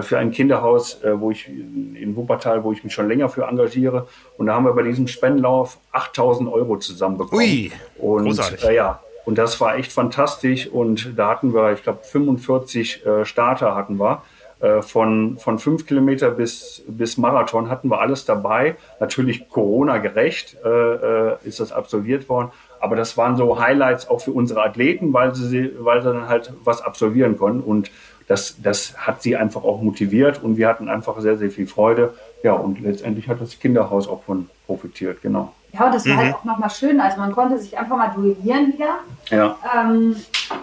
[0.00, 4.08] für ein Kinderhaus, wo ich in Wuppertal, wo ich mich schon länger für engagiere.
[4.38, 7.44] Und da haben wir bei diesem Spendenlauf 8000 Euro zusammenbekommen.
[7.44, 8.64] Ui, und großartig.
[8.64, 10.68] Äh, ja, und das war echt fantastisch.
[10.68, 14.22] Und da hatten wir, ich glaube, 45 äh, Starter hatten wir.
[14.60, 18.76] Äh, von, von fünf Kilometer bis, bis Marathon hatten wir alles dabei.
[19.00, 22.50] Natürlich Corona-gerecht äh, äh, ist das absolviert worden.
[22.80, 26.52] Aber das waren so Highlights auch für unsere Athleten, weil sie, weil sie dann halt
[26.62, 27.60] was absolvieren konnten.
[27.60, 27.90] Und
[28.28, 32.14] das, das hat sie einfach auch motiviert und wir hatten einfach sehr, sehr viel Freude.
[32.42, 35.52] Ja, und letztendlich hat das Kinderhaus auch von profitiert, genau.
[35.72, 36.32] Ja, und das war halt mhm.
[36.32, 37.00] halt auch nochmal schön.
[37.00, 38.98] Also man konnte sich einfach mal duellieren wieder.
[39.30, 39.56] Ja.
[39.76, 40.16] Ähm,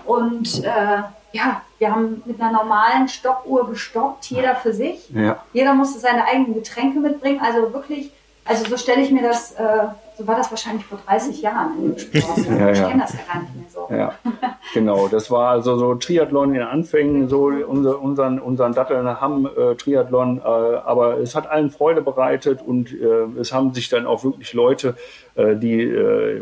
[0.05, 5.09] und äh, ja, wir haben mit einer normalen Stoppuhr gestoppt, jeder für sich.
[5.09, 5.43] Ja.
[5.51, 7.41] Jeder musste seine eigenen Getränke mitbringen.
[7.41, 8.11] Also wirklich,
[8.43, 9.87] also so stelle ich mir das, äh,
[10.17, 12.37] so war das wahrscheinlich vor 30 Jahren in dem Sport.
[12.37, 12.87] ja, ich ja.
[12.89, 13.87] kenne das ja gar nicht mehr so.
[13.93, 14.13] Ja,
[14.73, 15.07] genau.
[15.07, 19.75] Das war also so Triathlon in den Anfängen, so unser, unseren, unseren Datteln Hamm äh,
[19.75, 20.39] Triathlon.
[20.39, 24.53] Äh, aber es hat allen Freude bereitet und äh, es haben sich dann auch wirklich
[24.53, 24.95] Leute
[25.35, 26.41] äh, die, äh,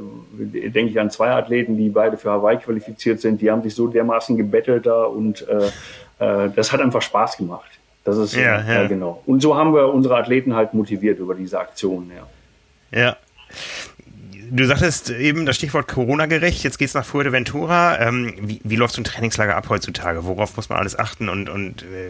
[0.70, 3.88] denke ich an zwei Athleten, die beide für Hawaii qualifiziert sind, die haben sich so
[3.88, 5.70] dermaßen gebettelt da und äh,
[6.54, 7.79] das hat einfach Spaß gemacht.
[8.10, 8.88] Das ist ja, ja.
[8.88, 9.22] genau.
[9.26, 13.00] Und so haben wir unsere Athleten halt motiviert über diese Aktion, ja.
[13.00, 13.18] Ja.
[14.52, 16.64] Du sagtest eben das Stichwort Corona-gerecht.
[16.64, 18.00] Jetzt geht's nach Fuerteventura.
[18.00, 20.26] Ähm, wie, wie läuft so ein Trainingslager ab heutzutage?
[20.26, 22.10] Worauf muss man alles achten und, und äh,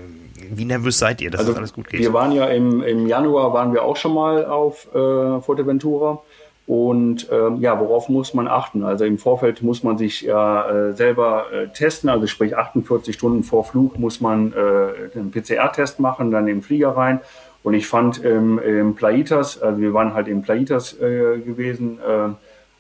[0.50, 2.00] wie nervös seid ihr, dass also, das alles gut geht?
[2.00, 6.22] Wir waren ja im, im Januar waren wir auch schon mal auf äh, Fuerteventura
[6.70, 8.84] und ähm, ja, worauf muss man achten?
[8.84, 13.42] Also im Vorfeld muss man sich ja äh, selber äh, testen, also sprich 48 Stunden
[13.42, 17.22] vor Flug muss man äh, einen PCR-Test machen, dann im Flieger rein.
[17.64, 22.30] Und ich fand ähm, im Plaitas, also wir waren halt im Plaitas äh, gewesen, äh,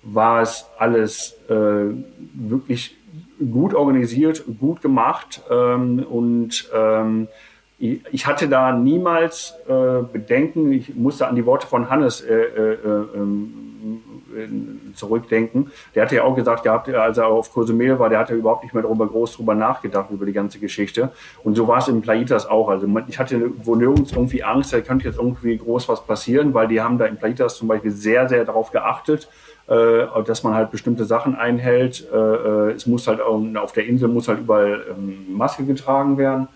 [0.04, 1.54] war es alles äh,
[2.36, 2.96] wirklich
[3.40, 7.28] gut organisiert, gut gemacht ähm, und ähm,
[7.80, 10.72] ich hatte da niemals äh, Bedenken.
[10.74, 12.78] Ich musste an die Worte von Hannes äh, äh,
[13.16, 13.54] ähm,
[14.36, 15.72] äh, zurückdenken.
[15.96, 18.74] Der hatte ja auch gesagt gehabt, als er auf Cozumel war, der hatte überhaupt nicht
[18.74, 21.12] mehr darüber groß drüber nachgedacht über die ganze Geschichte.
[21.44, 22.68] Und so war es in Plaitas auch.
[22.68, 26.68] Also ich hatte wo nirgends irgendwie Angst, da könnte jetzt irgendwie groß was passieren, weil
[26.68, 29.30] die haben da in Plaitas zum Beispiel sehr, sehr darauf geachtet,
[29.68, 32.06] äh, dass man halt bestimmte Sachen einhält.
[32.12, 36.50] Äh, es muss halt auf der Insel muss halt überall ähm, Maske getragen werden.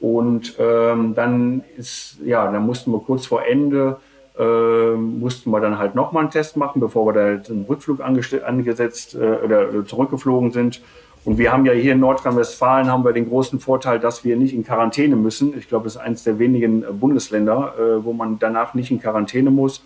[0.00, 3.98] Und ähm, dann ist, ja, dann mussten wir kurz vor Ende,
[4.38, 9.14] äh, mussten wir dann halt nochmal einen Test machen, bevor wir da einen Rückflug angesetzt
[9.14, 10.82] äh, oder zurückgeflogen sind.
[11.24, 14.52] Und wir haben ja hier in Nordrhein-Westfalen haben wir den großen Vorteil, dass wir nicht
[14.52, 15.56] in Quarantäne müssen.
[15.56, 19.00] Ich glaube, es ist eines der wenigen äh, Bundesländer, äh, wo man danach nicht in
[19.00, 19.82] Quarantäne muss.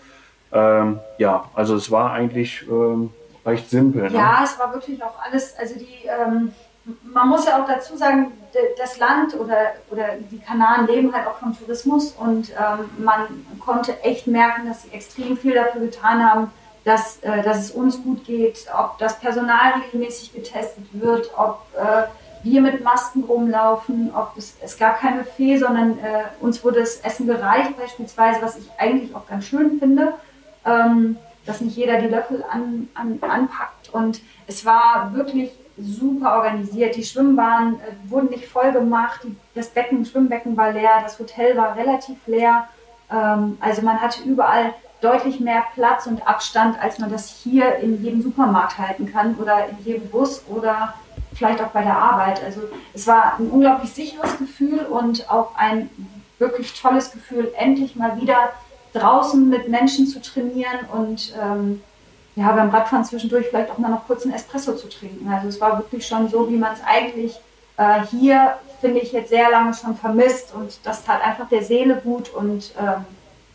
[0.52, 3.10] Ähm, ja, also es war eigentlich ähm,
[3.46, 4.10] recht simpel.
[4.10, 4.16] Ne?
[4.16, 6.50] Ja, es war wirklich auch alles, also die, ähm,
[7.02, 8.32] man muss ja auch dazu sagen,
[8.78, 13.26] das Land oder, oder die Kanaren leben halt auch vom Tourismus und ähm, man
[13.60, 16.50] konnte echt merken, dass sie extrem viel dafür getan haben,
[16.84, 22.04] dass, äh, dass es uns gut geht, ob das Personal regelmäßig getestet wird, ob äh,
[22.42, 26.96] wir mit Masken rumlaufen, ob es, es gab kein Buffet, sondern äh, uns wurde das
[27.00, 30.14] Essen gereicht beispielsweise, was ich eigentlich auch ganz schön finde,
[30.64, 33.90] ähm, dass nicht jeder die Löffel an, an, anpackt.
[33.92, 35.50] Und es war wirklich
[35.80, 36.96] super organisiert.
[36.96, 41.56] Die Schwimmbahnen äh, wurden nicht voll gemacht, die, das Becken, Schwimmbecken war leer, das Hotel
[41.56, 42.68] war relativ leer.
[43.10, 48.02] Ähm, also man hatte überall deutlich mehr Platz und Abstand, als man das hier in
[48.02, 50.94] jedem Supermarkt halten kann oder in jedem Bus oder
[51.34, 52.42] vielleicht auch bei der Arbeit.
[52.42, 52.62] Also
[52.94, 55.88] es war ein unglaublich sicheres Gefühl und auch ein
[56.38, 58.52] wirklich tolles Gefühl, endlich mal wieder
[58.92, 61.82] draußen mit Menschen zu trainieren und ähm,
[62.38, 65.28] ja, beim Radfahren zwischendurch vielleicht auch mal noch kurz einen Espresso zu trinken.
[65.28, 67.36] Also es war wirklich schon so, wie man es eigentlich
[67.76, 70.54] äh, hier, finde ich, jetzt sehr lange schon vermisst.
[70.54, 73.04] Und das tat einfach der Seele gut und ähm,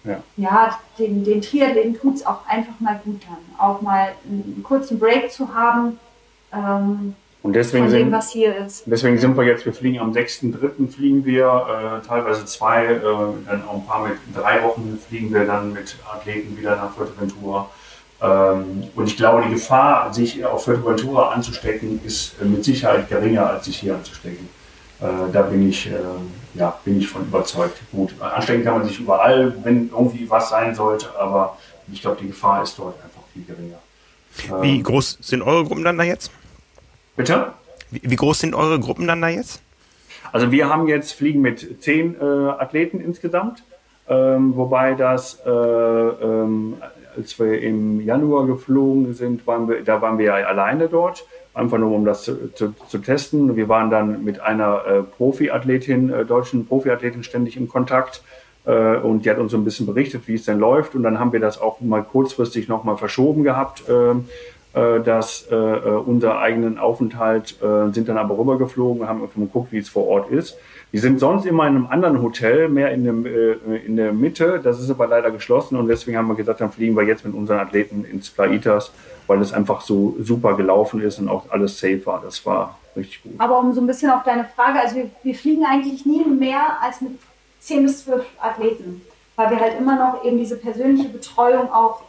[0.03, 0.21] ja.
[0.35, 3.37] ja, den, den Triathleten tut es auch einfach mal gut dann.
[3.57, 5.97] Auch mal einen kurzen Break zu haben.
[6.51, 10.91] Ähm, und deswegen, dem, sind, deswegen sind wir jetzt, wir fliegen am 6.3.
[10.91, 15.45] fliegen wir, äh, teilweise zwei, äh, dann auch ein paar mit drei Wochen fliegen wir
[15.45, 17.69] dann mit Athleten wieder nach Fuerteventura.
[18.23, 23.49] Ähm, und ich glaube, die Gefahr, sich auf Fuerteventura anzustecken, ist äh, mit Sicherheit geringer,
[23.49, 24.47] als sich hier anzustecken.
[25.01, 25.97] Äh, da bin ich, äh,
[26.53, 27.81] ja, bin ich von überzeugt.
[27.91, 31.57] Gut, anstecken kann man sich überall, wenn irgendwie was sein sollte, aber
[31.91, 33.79] ich glaube, die Gefahr ist dort einfach viel geringer.
[34.61, 36.31] Wie ähm, groß sind eure Gruppen dann da jetzt?
[37.17, 37.51] Bitte?
[37.91, 39.61] Wie, wie groß sind eure Gruppen dann da jetzt?
[40.31, 43.63] Also wir haben jetzt Fliegen mit zehn äh, Athleten insgesamt,
[44.07, 46.77] ähm, wobei das äh, ähm,
[47.17, 51.77] als wir im Januar geflogen sind, waren wir, da waren wir ja alleine dort, einfach
[51.77, 53.55] nur um das zu, zu, zu testen.
[53.55, 58.23] Wir waren dann mit einer äh, Profiathletin, äh, deutschen Profiathletin ständig in Kontakt
[58.65, 60.95] äh, und die hat uns so ein bisschen berichtet, wie es denn läuft.
[60.95, 64.25] Und dann haben wir das auch mal kurzfristig nochmal verschoben gehabt, ähm,
[64.73, 67.59] äh, dass äh, äh, unser eigenen Aufenthalt,
[67.91, 70.57] sind dann aber rübergeflogen, haben geguckt, wie es vor Ort ist.
[70.93, 74.61] Die sind sonst immer in einem anderen Hotel, mehr in, dem, äh, in der Mitte.
[74.63, 77.33] Das ist aber leider geschlossen und deswegen haben wir gesagt, dann fliegen wir jetzt mit
[77.33, 78.91] unseren Athleten ins Plaitas,
[79.25, 82.21] weil es einfach so super gelaufen ist und auch alles safe war.
[82.23, 83.33] Das war richtig gut.
[83.39, 86.79] Aber um so ein bisschen auf deine Frage, also wir, wir fliegen eigentlich nie mehr
[86.79, 87.13] als mit
[87.59, 89.01] 10 bis 12 Athleten,
[89.35, 92.03] weil wir halt immer noch eben diese persönliche Betreuung auch,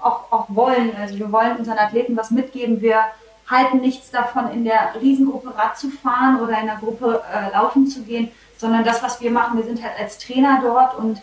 [0.00, 0.90] auch, auch wollen.
[1.00, 2.80] Also wir wollen unseren Athleten was mitgeben.
[2.80, 3.02] Wir
[3.48, 7.86] halten nichts davon, in der Riesengruppe Rad zu fahren oder in der Gruppe äh, laufen
[7.86, 11.20] zu gehen, sondern das, was wir machen, wir sind halt als Trainer dort und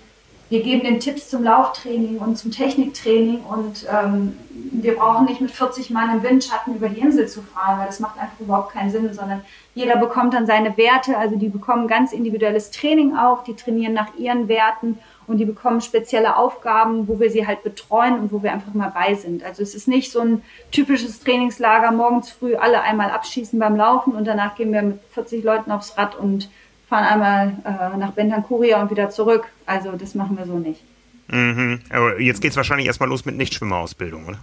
[0.49, 5.49] wir geben den Tipps zum Lauftraining und zum Techniktraining und ähm, wir brauchen nicht mit
[5.49, 8.91] 40 Mann im Windschatten über die Insel zu fahren, weil das macht einfach überhaupt keinen
[8.91, 9.41] Sinn, sondern
[9.73, 14.13] jeder bekommt dann seine Werte, also die bekommen ganz individuelles Training auch, die trainieren nach
[14.15, 18.51] ihren Werten und die bekommen spezielle Aufgaben, wo wir sie halt betreuen und wo wir
[18.51, 19.43] einfach mal bei sind.
[19.43, 24.13] Also es ist nicht so ein typisches Trainingslager, morgens früh alle einmal abschießen beim Laufen
[24.13, 26.49] und danach gehen wir mit 40 Leuten aufs Rad und
[26.89, 29.45] fahren einmal äh, nach Bentancuria und wieder zurück.
[29.65, 30.81] Also das machen wir so nicht.
[31.27, 31.79] Mhm.
[31.89, 34.39] Aber jetzt geht es wahrscheinlich erstmal los mit Nichtschwimmerausbildung, oder?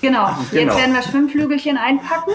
[0.00, 0.28] Genau.
[0.50, 0.72] genau.
[0.72, 2.32] Jetzt werden wir Schwimmflügelchen einpacken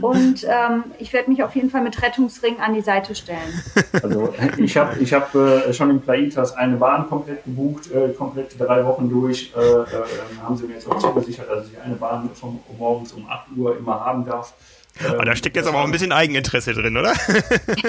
[0.00, 3.38] und ähm, ich werde mich auf jeden Fall mit Rettungsring an die Seite stellen.
[4.02, 8.58] Also ich habe ich hab, äh, schon in Plaitas eine Bahn komplett gebucht, äh, komplett
[8.58, 9.52] drei Wochen durch.
[9.56, 9.86] Äh, äh
[10.42, 13.76] haben sie mir jetzt auch zugesichert, dass ich eine Bahn von morgens um 8 Uhr
[13.76, 14.54] immer haben darf.
[15.04, 17.12] Ähm, da steckt jetzt aber auch ein bisschen Eigeninteresse drin, oder?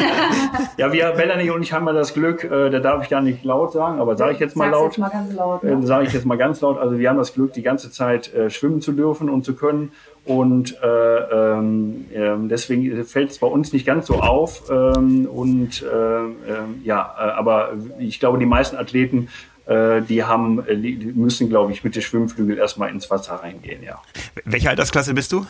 [0.77, 3.43] ja, wir, Melanie und ich haben mal das Glück, äh, da darf ich gar nicht
[3.43, 4.91] laut sagen, aber sage ich jetzt mal laut.
[4.91, 5.63] Jetzt mal ganz laut.
[5.63, 5.71] Ne?
[5.71, 6.77] Äh, sage ich jetzt mal ganz laut.
[6.77, 9.91] Also wir haben das Glück, die ganze Zeit äh, schwimmen zu dürfen und zu können.
[10.23, 14.69] Und äh, ähm, ähm deswegen fällt es bei uns nicht ganz so auf.
[14.69, 19.29] Ähm, und äh, ähm, ja, äh, aber ich glaube, die meisten Athleten
[19.67, 24.01] äh, die haben, die müssen, glaube ich, mit dem Schwimmflügel erstmal ins Wasser reingehen, ja.
[24.43, 25.45] Welche Altersklasse bist du?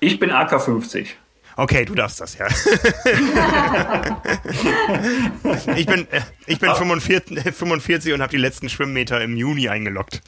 [0.00, 1.16] Ich bin AK 50.
[1.56, 2.46] Okay, du darfst das, ja.
[5.76, 6.06] ich bin,
[6.46, 10.22] ich bin 45, 45 und habe die letzten Schwimmmeter im Juni eingeloggt.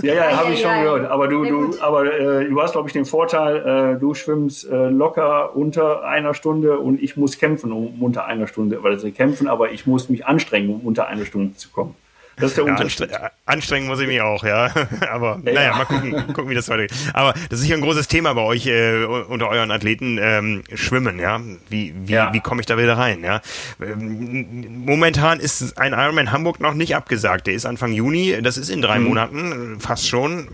[0.00, 1.10] Ja, ja, habe ich schon gehört.
[1.10, 4.88] Aber du, du, aber äh, du hast, glaube ich, den Vorteil, äh, du schwimmst äh,
[4.88, 8.80] locker unter einer Stunde und ich muss kämpfen um unter einer Stunde.
[8.82, 11.94] Also kämpfen, aber ich muss mich anstrengen, um unter einer Stunde zu kommen.
[12.40, 13.10] Das ist der Unterschied.
[13.10, 14.70] Ja, anstrengen muss ich mich auch, ja.
[15.10, 16.92] Aber ja, naja, mal gucken, gucken, wie das weitergeht.
[17.12, 21.18] Aber das ist sicher ein großes Thema bei euch äh, unter euren Athleten, ähm, Schwimmen,
[21.18, 21.40] ja.
[21.68, 22.32] Wie, wie, ja.
[22.32, 23.40] wie komme ich da wieder rein, ja?
[23.80, 27.46] Ähm, momentan ist ein Ironman Hamburg noch nicht abgesagt.
[27.46, 29.06] Der ist Anfang Juni, das ist in drei mhm.
[29.06, 30.48] Monaten, fast schon.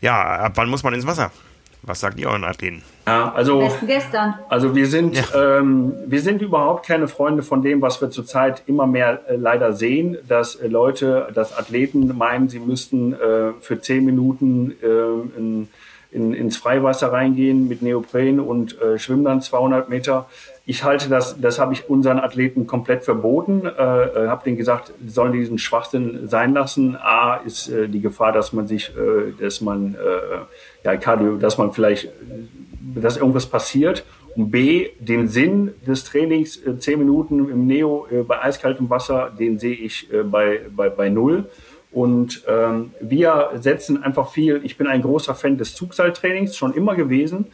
[0.00, 1.32] Ja, ab wann muss man ins Wasser?
[1.82, 2.82] Was sagt ihr euren Athleten?
[3.06, 4.34] Ja, also, gestern.
[4.48, 5.58] Also wir sind, ja.
[5.58, 9.72] ähm, wir sind überhaupt keine Freunde von dem, was wir zurzeit immer mehr äh, leider
[9.74, 15.68] sehen, dass äh, Leute, dass Athleten meinen, sie müssten äh, für zehn Minuten äh, in,
[16.10, 20.26] in, ins Freiwasser reingehen mit Neopren und äh, schwimmen dann 200 Meter.
[20.68, 23.66] Ich halte das, das habe ich unseren Athleten komplett verboten.
[23.66, 26.96] Äh, äh habe denen gesagt, sie sollen diesen Schwachsinn sein lassen.
[26.96, 30.38] A ist äh, die Gefahr, dass man sich, äh, dass man äh,
[30.84, 32.08] ja, Cardio, dass man vielleicht,
[32.94, 34.04] dass irgendwas passiert.
[34.34, 39.32] Und B, den Sinn des Trainings, äh, zehn Minuten im Neo äh, bei eiskaltem Wasser,
[39.38, 41.48] den sehe ich äh, bei, bei, bei null.
[41.90, 46.94] Und ähm, wir setzen einfach viel, ich bin ein großer Fan des Zugseiltrainings, schon immer
[46.94, 47.46] gewesen.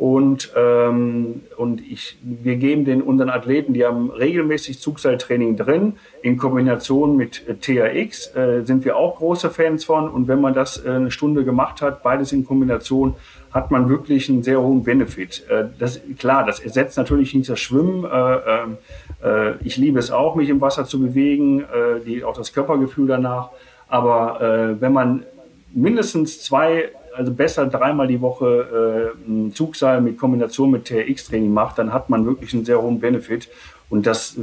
[0.00, 5.96] Und, ähm, und ich, wir geben den unseren Athleten, die haben regelmäßig Zugseiltraining drin.
[6.22, 10.08] In Kombination mit äh, THX äh, sind wir auch große Fans von.
[10.08, 13.14] Und wenn man das äh, eine Stunde gemacht hat, beides in Kombination,
[13.50, 15.44] hat man wirklich einen sehr hohen Benefit.
[15.50, 18.06] Äh, das, klar, das ersetzt natürlich nicht das Schwimmen.
[18.06, 18.36] Äh,
[19.22, 21.66] äh, ich liebe es auch, mich im Wasser zu bewegen,
[22.06, 23.50] die, auch das Körpergefühl danach.
[23.86, 25.24] Aber wenn man
[25.74, 31.78] mindestens zwei also besser dreimal die Woche äh, ein Zugseil mit Kombination mit TRX-Training macht,
[31.78, 33.48] dann hat man wirklich einen sehr hohen Benefit.
[33.88, 34.36] Und das,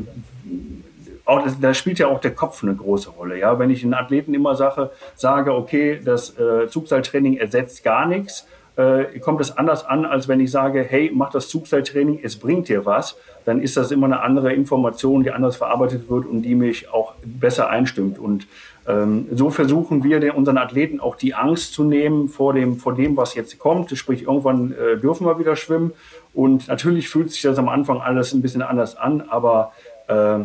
[1.26, 3.40] auch, das, da spielt ja auch der Kopf eine große Rolle.
[3.40, 8.48] Ja, wenn ich einen Athleten immer sage, sage, okay, das äh, Zugseiltraining ersetzt gar nichts,
[8.78, 12.70] äh, kommt es anders an, als wenn ich sage, hey, mach das Zugseiltraining, es bringt
[12.70, 16.54] dir was, dann ist das immer eine andere Information, die anders verarbeitet wird und die
[16.54, 18.20] mich auch besser einstimmt.
[18.20, 18.48] Und
[19.32, 23.18] so versuchen wir den, unseren Athleten auch die Angst zu nehmen vor dem, vor dem,
[23.18, 23.92] was jetzt kommt.
[23.98, 25.92] Sprich, irgendwann äh, dürfen wir wieder schwimmen.
[26.34, 29.74] Und natürlich fühlt sich das am Anfang alles ein bisschen anders an, aber
[30.08, 30.40] äh,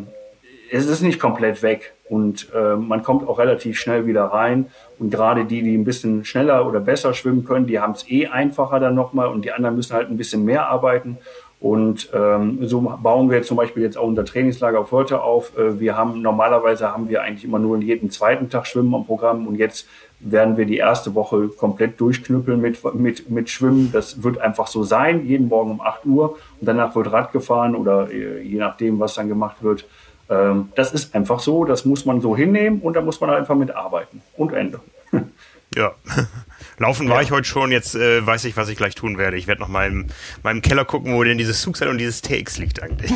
[0.72, 1.93] es ist nicht komplett weg.
[2.09, 4.66] Und äh, man kommt auch relativ schnell wieder rein.
[4.99, 8.26] Und gerade die, die ein bisschen schneller oder besser schwimmen können, die haben es eh
[8.26, 9.28] einfacher dann nochmal.
[9.28, 11.18] Und die anderen müssen halt ein bisschen mehr arbeiten.
[11.62, 15.56] Und ähm, so bauen wir zum Beispiel jetzt auch unser Trainingslager auf heute auf.
[15.56, 19.46] Äh, wir haben normalerweise haben wir eigentlich immer nur jeden zweiten Tag Schwimmen am Programm
[19.46, 19.86] und jetzt
[20.18, 23.92] werden wir die erste Woche komplett durchknüppeln mit, mit, mit Schwimmen.
[23.92, 27.76] Das wird einfach so sein, jeden Morgen um 8 Uhr und danach wird Rad gefahren
[27.76, 29.86] oder äh, je nachdem, was dann gemacht wird.
[30.28, 33.54] Ähm, das ist einfach so, das muss man so hinnehmen und da muss man einfach
[33.54, 34.20] mit arbeiten.
[34.36, 34.80] Und Ende.
[35.76, 35.92] Ja.
[36.83, 37.22] Laufen war ja.
[37.22, 39.37] ich heute schon, jetzt äh, weiß ich, was ich gleich tun werde.
[39.37, 40.09] Ich werde noch mal in
[40.43, 43.11] meinem Keller gucken, wo denn dieses Zugseil und dieses TX liegt eigentlich.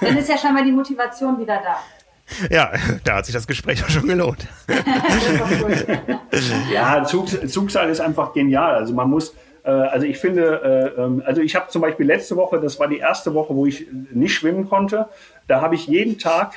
[0.00, 1.78] Dann ist ja schon mal die Motivation wieder da.
[2.50, 2.72] Ja,
[3.04, 4.46] da hat sich das Gespräch auch schon gelohnt.
[6.72, 8.74] ja, Zug, Zugseil ist einfach genial.
[8.74, 12.36] Also man muss, äh, also ich finde, äh, ähm, also ich habe zum Beispiel letzte
[12.36, 15.08] Woche, das war die erste Woche, wo ich nicht schwimmen konnte,
[15.46, 16.52] da habe ich jeden Tag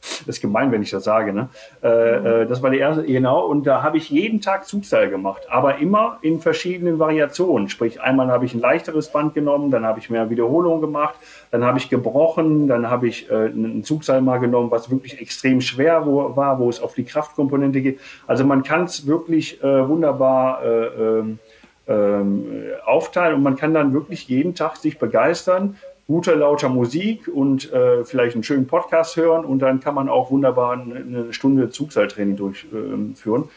[0.00, 1.32] das ist gemein, wenn ich das sage.
[1.32, 1.48] Ne?
[1.82, 3.44] Äh, äh, das war die erste, genau.
[3.46, 7.68] Und da habe ich jeden Tag Zugseil gemacht, aber immer in verschiedenen Variationen.
[7.68, 11.14] Sprich, einmal habe ich ein leichteres Band genommen, dann habe ich mehr Wiederholungen gemacht,
[11.50, 15.60] dann habe ich gebrochen, dann habe ich äh, ein Zugseil mal genommen, was wirklich extrem
[15.60, 18.00] schwer wo, war, wo es auf die Kraftkomponente geht.
[18.26, 21.38] Also man kann es wirklich äh, wunderbar äh, ähm,
[21.88, 25.76] ähm, aufteilen und man kann dann wirklich jeden Tag sich begeistern
[26.08, 30.30] guter, lauter Musik und äh, vielleicht einen schönen Podcast hören und dann kann man auch
[30.30, 33.50] wunderbar eine Stunde Zugseiltraining durchführen.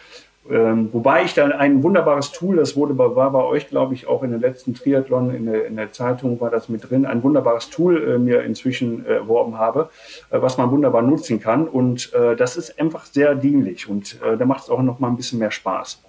[0.49, 4.07] Ähm, wobei ich dann ein wunderbares Tool, das wurde bei, war bei euch, glaube ich,
[4.07, 7.23] auch in den letzten Triathlon in der, in der Zeitung war das mit drin, ein
[7.23, 9.89] wunderbares Tool äh, mir inzwischen äh, erworben habe,
[10.29, 11.67] äh, was man wunderbar nutzen kann.
[11.67, 15.09] Und äh, das ist einfach sehr dienlich und äh, da macht es auch noch mal
[15.09, 16.01] ein bisschen mehr Spaß.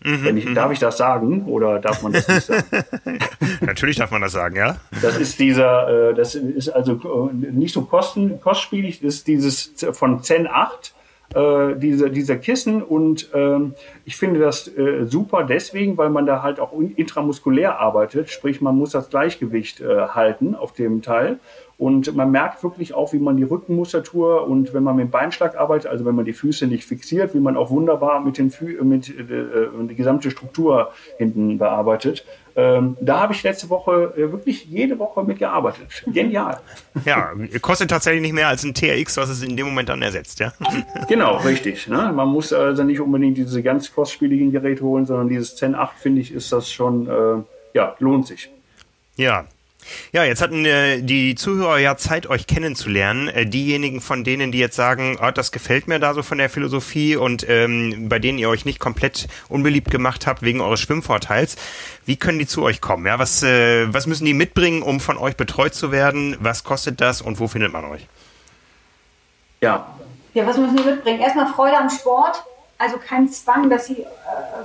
[0.00, 2.64] Wenn ich, darf ich das sagen oder darf man das nicht sagen?
[3.60, 4.76] Natürlich darf man das sagen, ja.
[5.02, 9.74] Das ist dieser, äh, das ist also äh, nicht so kosten, kostspielig, das ist dieses
[9.92, 10.94] von Zen 8,
[11.34, 13.74] äh, diese, dieser Kissen und ähm,
[14.04, 18.76] ich finde das äh, super deswegen, weil man da halt auch intramuskulär arbeitet, sprich man
[18.76, 21.40] muss das Gleichgewicht äh, halten auf dem Teil
[21.78, 25.58] und man merkt wirklich auch, wie man die Rückenmuskulatur und wenn man mit dem Beinschlag
[25.58, 28.82] arbeitet, also wenn man die Füße nicht fixiert, wie man auch wunderbar mit den Fü
[28.82, 32.24] mit äh, die gesamte Struktur hinten bearbeitet.
[32.58, 36.02] Ähm, da habe ich letzte Woche äh, wirklich jede Woche mitgearbeitet.
[36.06, 36.60] Genial.
[37.04, 40.40] Ja, kostet tatsächlich nicht mehr als ein TRX, was es in dem Moment dann ersetzt,
[40.40, 40.54] ja?
[41.08, 41.88] Genau, richtig.
[41.88, 42.10] Ne?
[42.14, 46.22] Man muss also nicht unbedingt diese ganz kostspieligen Geräte holen, sondern dieses Zen 8, finde
[46.22, 47.42] ich, ist das schon, äh,
[47.74, 48.50] ja, lohnt sich.
[49.16, 49.44] Ja,
[50.12, 53.28] ja, jetzt hatten äh, die Zuhörer ja Zeit, euch kennenzulernen.
[53.28, 56.50] Äh, diejenigen von denen, die jetzt sagen, oh, das gefällt mir da so von der
[56.50, 61.56] Philosophie und ähm, bei denen ihr euch nicht komplett unbeliebt gemacht habt wegen eures Schwimmvorteils,
[62.04, 63.06] wie können die zu euch kommen?
[63.06, 66.36] Ja, was, äh, was müssen die mitbringen, um von euch betreut zu werden?
[66.40, 68.06] Was kostet das und wo findet man euch?
[69.60, 69.96] Ja.
[70.34, 71.20] Ja, was müssen die mitbringen?
[71.20, 72.44] Erstmal Freude am Sport
[72.78, 74.06] also kein Zwang, dass sie äh,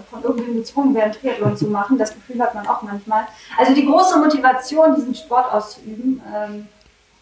[0.10, 1.98] von irgendwem gezwungen werden, Triathlon zu machen.
[1.98, 3.26] Das Gefühl hat man auch manchmal.
[3.58, 6.22] Also die große Motivation, diesen Sport auszuüben.
[6.36, 6.68] Ähm,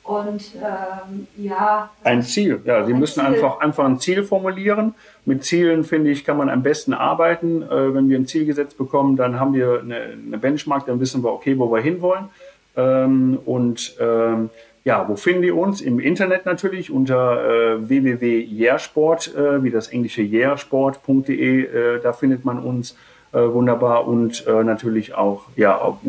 [0.04, 1.92] und ähm, ja.
[2.04, 2.84] Ein Ziel, ja.
[2.84, 3.36] Sie müssen Ziel.
[3.36, 4.96] einfach, einfach ein Ziel formulieren.
[5.26, 7.62] Mit Zielen, finde ich, kann man am besten arbeiten.
[7.62, 11.24] Äh, wenn wir ein Ziel gesetzt bekommen, dann haben wir eine, eine Benchmark, dann wissen
[11.24, 12.30] wir, okay, wo wir hinwollen.
[12.76, 14.50] Ähm, und ähm,
[14.84, 15.82] ja, wo finden die uns?
[15.82, 22.60] Im Internet natürlich unter äh, www.yearsport, äh, wie das englische yearsport.de, äh, da findet man
[22.60, 22.96] uns
[23.32, 26.08] äh, wunderbar und äh, natürlich auch, ja, auch, äh,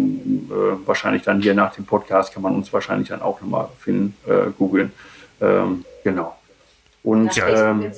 [0.87, 4.17] wahrscheinlich dann hier nach dem Podcast kann man uns wahrscheinlich dann auch nochmal finden,
[4.57, 4.93] googeln.
[5.41, 6.37] Ähm, genau.
[7.03, 7.91] Und ähm,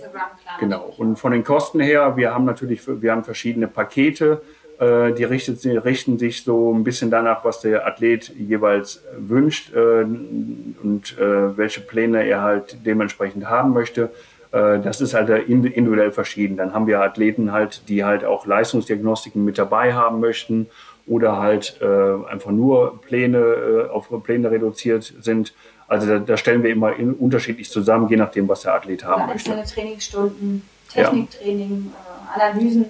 [0.60, 0.94] genau.
[0.96, 4.42] Und von den Kosten her, wir haben natürlich, wir haben verschiedene Pakete.
[4.78, 10.02] Äh, die richtet, richten sich so ein bisschen danach, was der Athlet jeweils wünscht äh,
[10.02, 14.10] und äh, welche Pläne er halt dementsprechend haben möchte.
[14.54, 16.58] Das ist halt individuell verschieden.
[16.58, 20.66] Dann haben wir Athleten halt, die halt auch Leistungsdiagnostiken mit dabei haben möchten
[21.06, 25.54] oder halt einfach nur Pläne auf Pläne reduziert sind.
[25.88, 29.22] Also da, da stellen wir immer in, unterschiedlich zusammen, je nachdem, was der Athlet haben
[29.22, 29.74] ja, möchte.
[29.74, 32.42] Trainingsstunden, Techniktraining, ja.
[32.44, 32.84] Analysen.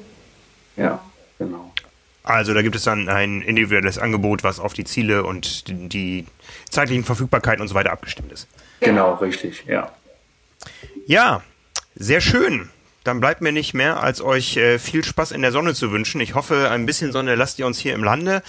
[0.77, 0.99] Ja,
[1.39, 1.72] genau.
[2.25, 6.27] Also da gibt es dann ein individuelles Angebot, was auf die Ziele und die,
[6.71, 8.49] zeitlichen Verfügbarkeiten und so weiter abgestimmt ist.
[8.81, 9.93] Genau, richtig, ja.
[11.07, 11.43] Ja,
[11.95, 12.71] sehr schön.
[13.05, 16.21] Dann bleibt mir nicht mehr, als euch äh, viel Spaß in der Sonne zu wünschen.
[16.21, 18.43] Ich hoffe, ein bisschen Sonne lasst ihr uns hier im Lande.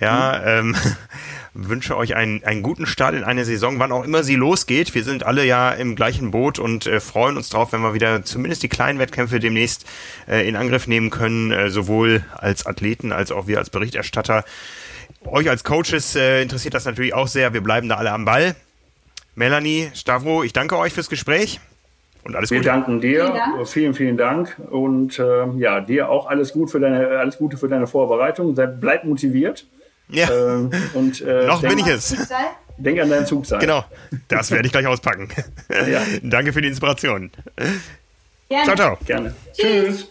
[0.00, 0.74] Ja, mhm.
[0.74, 0.76] ähm,
[1.54, 4.94] wünsche euch einen, einen guten Start in eine Saison, wann auch immer sie losgeht.
[4.94, 8.24] Wir sind alle ja im gleichen Boot und äh, freuen uns drauf, wenn wir wieder
[8.24, 9.86] zumindest die kleinen Wettkämpfe demnächst
[10.28, 14.44] äh, in Angriff nehmen können, äh, sowohl als Athleten als auch wir als Berichterstatter.
[15.24, 17.52] Euch als Coaches äh, interessiert das natürlich auch sehr.
[17.52, 18.54] Wir bleiben da alle am Ball.
[19.34, 21.60] Melanie, Stavro, ich danke euch fürs Gespräch.
[22.26, 22.70] Und alles Wir Gute.
[22.70, 23.68] danken dir, vielen, Dank.
[23.68, 24.56] vielen, vielen Dank.
[24.70, 28.54] Und äh, ja, dir auch alles, gut für deine, alles Gute für deine Vorbereitung.
[28.80, 29.66] Bleib motiviert.
[30.08, 30.28] Ja.
[30.30, 32.16] Ähm, und, äh, Noch denk, bin ich es.
[32.78, 33.60] Denk an deinen Zug sein.
[33.60, 33.84] Genau,
[34.28, 35.28] das werde ich gleich auspacken.
[35.88, 36.02] ja.
[36.22, 37.30] Danke für die Inspiration.
[38.48, 38.64] Gerne.
[38.64, 38.98] Ciao, ciao.
[39.06, 39.34] Gerne.
[39.52, 40.10] Tschüss.